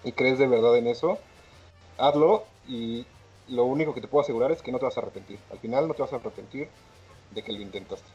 [0.03, 1.17] y crees de verdad en eso,
[1.97, 3.05] hazlo y
[3.47, 5.39] lo único que te puedo asegurar es que no te vas a arrepentir.
[5.51, 6.67] Al final no te vas a arrepentir
[7.31, 8.07] de que lo intentaste.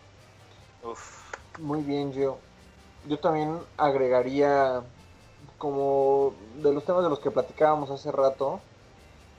[0.83, 1.21] Uf.
[1.59, 2.39] Muy bien, yo
[3.07, 4.83] yo también agregaría,
[5.59, 8.61] como de los temas de los que platicábamos hace rato,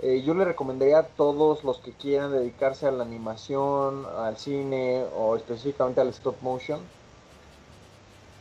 [0.01, 5.05] eh, yo le recomendaría a todos los que quieran dedicarse a la animación, al cine
[5.15, 6.79] o específicamente al stop motion,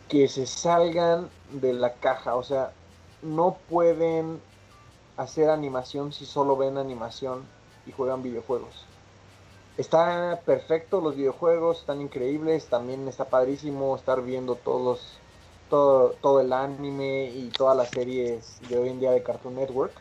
[0.09, 2.35] que se salgan de la caja.
[2.37, 2.73] O sea,
[3.23, 4.41] no pueden
[5.17, 7.45] hacer animación si solo ven animación
[7.87, 8.87] y juegan videojuegos.
[9.77, 15.19] Está perfecto los videojuegos, están increíbles, también está padrísimo estar viendo todos
[15.69, 19.93] todo, todo el anime y todas las series de hoy en día de Cartoon Network.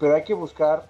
[0.00, 0.88] Pero hay que buscar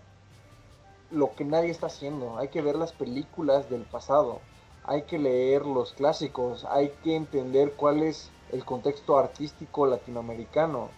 [1.11, 4.41] lo que nadie está haciendo, hay que ver las películas del pasado,
[4.85, 10.89] hay que leer los clásicos, hay que entender cuál es el contexto artístico latinoamericano,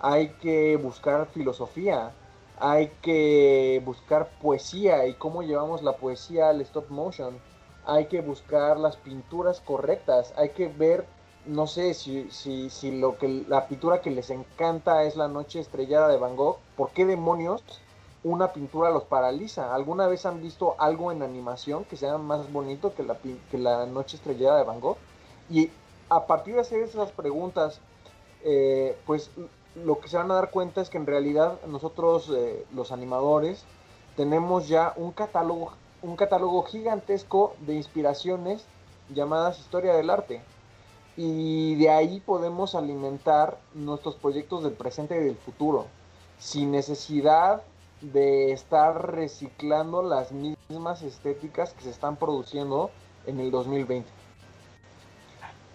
[0.00, 2.12] hay que buscar filosofía,
[2.60, 7.38] hay que buscar poesía y cómo llevamos la poesía al stop motion.
[7.84, 10.34] Hay que buscar las pinturas correctas.
[10.36, 11.06] Hay que ver,
[11.48, 15.60] no sé, si, si, si lo que la pintura que les encanta es la noche
[15.60, 17.62] estrellada de Van Gogh, ¿por qué demonios
[18.22, 19.74] una pintura los paraliza?
[19.74, 23.16] ¿Alguna vez han visto algo en animación que sea más bonito que la,
[23.50, 24.98] que la noche estrellada de Van Gogh?
[25.48, 25.70] Y
[26.10, 27.80] a partir de hacer esas preguntas,
[28.44, 29.30] eh, pues
[29.74, 33.64] lo que se van a dar cuenta es que en realidad nosotros, eh, los animadores,
[34.16, 35.72] tenemos ya un catálogo,
[36.02, 38.66] un catálogo gigantesco de inspiraciones
[39.14, 40.42] llamadas historia del arte.
[41.20, 45.86] Y de ahí podemos alimentar nuestros proyectos del presente y del futuro,
[46.38, 47.64] sin necesidad
[48.00, 52.92] de estar reciclando las mismas estéticas que se están produciendo
[53.26, 54.08] en el 2020.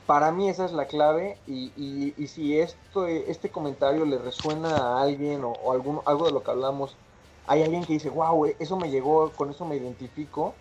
[0.07, 5.01] Para mí esa es la clave y, y, si esto, este comentario le resuena a
[5.01, 6.95] alguien o, algún, algo de lo que hablamos,
[7.47, 10.53] hay alguien que dice, wow, eso me llegó, con eso me identifico,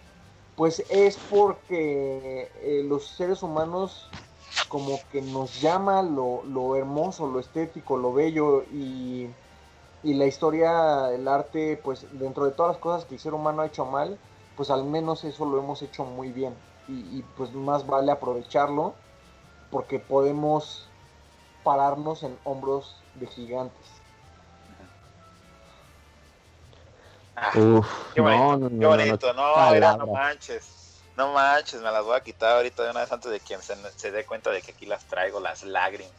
[0.56, 4.08] pues es porque eh, los seres humanos
[4.68, 9.28] como que nos llama lo, lo hermoso, lo estético, lo bello y
[10.02, 13.62] y la historia, el arte, pues dentro de todas las cosas que el ser humano
[13.62, 14.18] ha hecho mal,
[14.56, 16.54] pues al menos eso lo hemos hecho muy bien.
[16.88, 18.94] Y, pues más vale aprovecharlo
[19.70, 20.88] porque podemos
[21.62, 23.86] pararnos en hombros de gigantes.
[27.36, 27.50] Ah,
[28.14, 30.81] qué bonito, no, qué bonito, no, no, manches,
[31.16, 33.76] no manches, me las voy a quitar ahorita de una vez antes de que se,
[33.96, 36.12] se dé cuenta de que aquí las traigo, las lágrimas.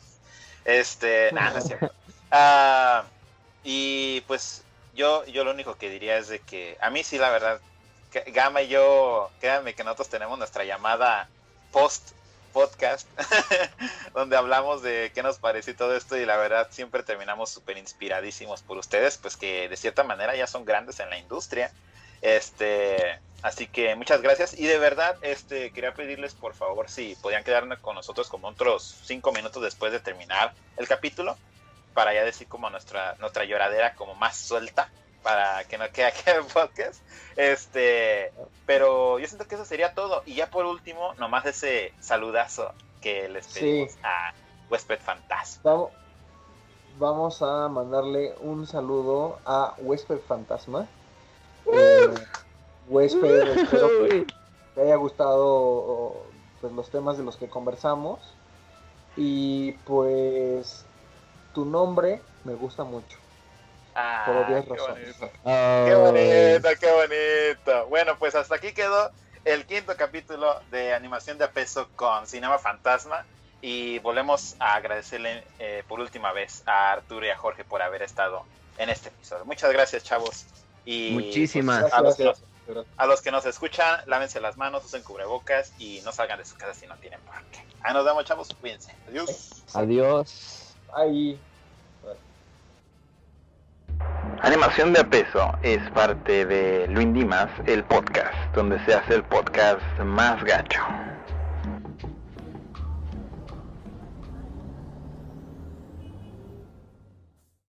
[0.66, 1.92] Este, nada, no es cierto.
[2.32, 3.04] Ah,
[3.64, 4.64] y pues
[4.94, 7.60] yo, yo lo único que diría es de que a mí sí, la verdad,
[8.28, 11.28] Gama y yo, créanme que nosotros tenemos nuestra llamada
[11.72, 12.12] post
[12.54, 13.08] podcast,
[14.14, 18.62] donde hablamos de qué nos pareció todo esto y la verdad siempre terminamos súper inspiradísimos
[18.62, 21.72] por ustedes, pues que de cierta manera ya son grandes en la industria.
[22.24, 27.44] Este, así que muchas gracias y de verdad, este, quería pedirles por favor si podían
[27.44, 31.38] quedarme con nosotros como otros cinco minutos después de terminar el capítulo
[31.94, 34.90] para ya decir como nuestra, nuestra lloradera como más suelta
[35.22, 37.02] para que no quede aquí el podcast.
[37.36, 38.32] Este,
[38.66, 40.24] pero yo siento que eso sería todo.
[40.26, 42.72] Y ya por último, nomás ese saludazo
[43.02, 44.34] que les pedimos a
[44.70, 45.90] Huésped Fantasma.
[47.00, 50.88] Vamos, a mandarle un saludo a Huésped Fantasma.
[51.72, 52.14] Eh,
[52.88, 54.28] huésped, espero que
[54.76, 56.24] te haya gustado
[56.62, 58.20] pues, los temas de los que conversamos.
[59.16, 60.86] Y pues
[61.54, 63.18] tu nombre me gusta mucho.
[63.96, 65.30] Ah, por qué Bonito.
[65.44, 67.88] Qué bonito, qué bonito.
[67.88, 69.12] Bueno, pues hasta aquí quedó
[69.46, 73.26] el quinto capítulo de animación de peso con Cinema Fantasma.
[73.62, 78.02] Y volvemos a agradecerle eh, por última vez a Arturo y a Jorge por haber
[78.02, 78.44] estado
[78.78, 79.46] en este episodio.
[79.46, 80.46] Muchas gracias, chavos.
[80.86, 82.44] Y Muchísimas pues, a, los que nos,
[82.98, 86.56] a los que nos escuchan, lávense las manos, usen cubrebocas y no salgan de su
[86.56, 87.64] casa si no tienen por qué.
[87.82, 88.50] Ahí nos vemos, chavos.
[88.60, 88.94] Cuídense.
[89.08, 89.64] Adiós.
[89.74, 90.76] Adiós.
[90.96, 91.40] Ahí.
[94.42, 99.24] Animación de a peso es parte de Luis Dimas, el podcast, donde se hace el
[99.24, 100.82] podcast más gacho.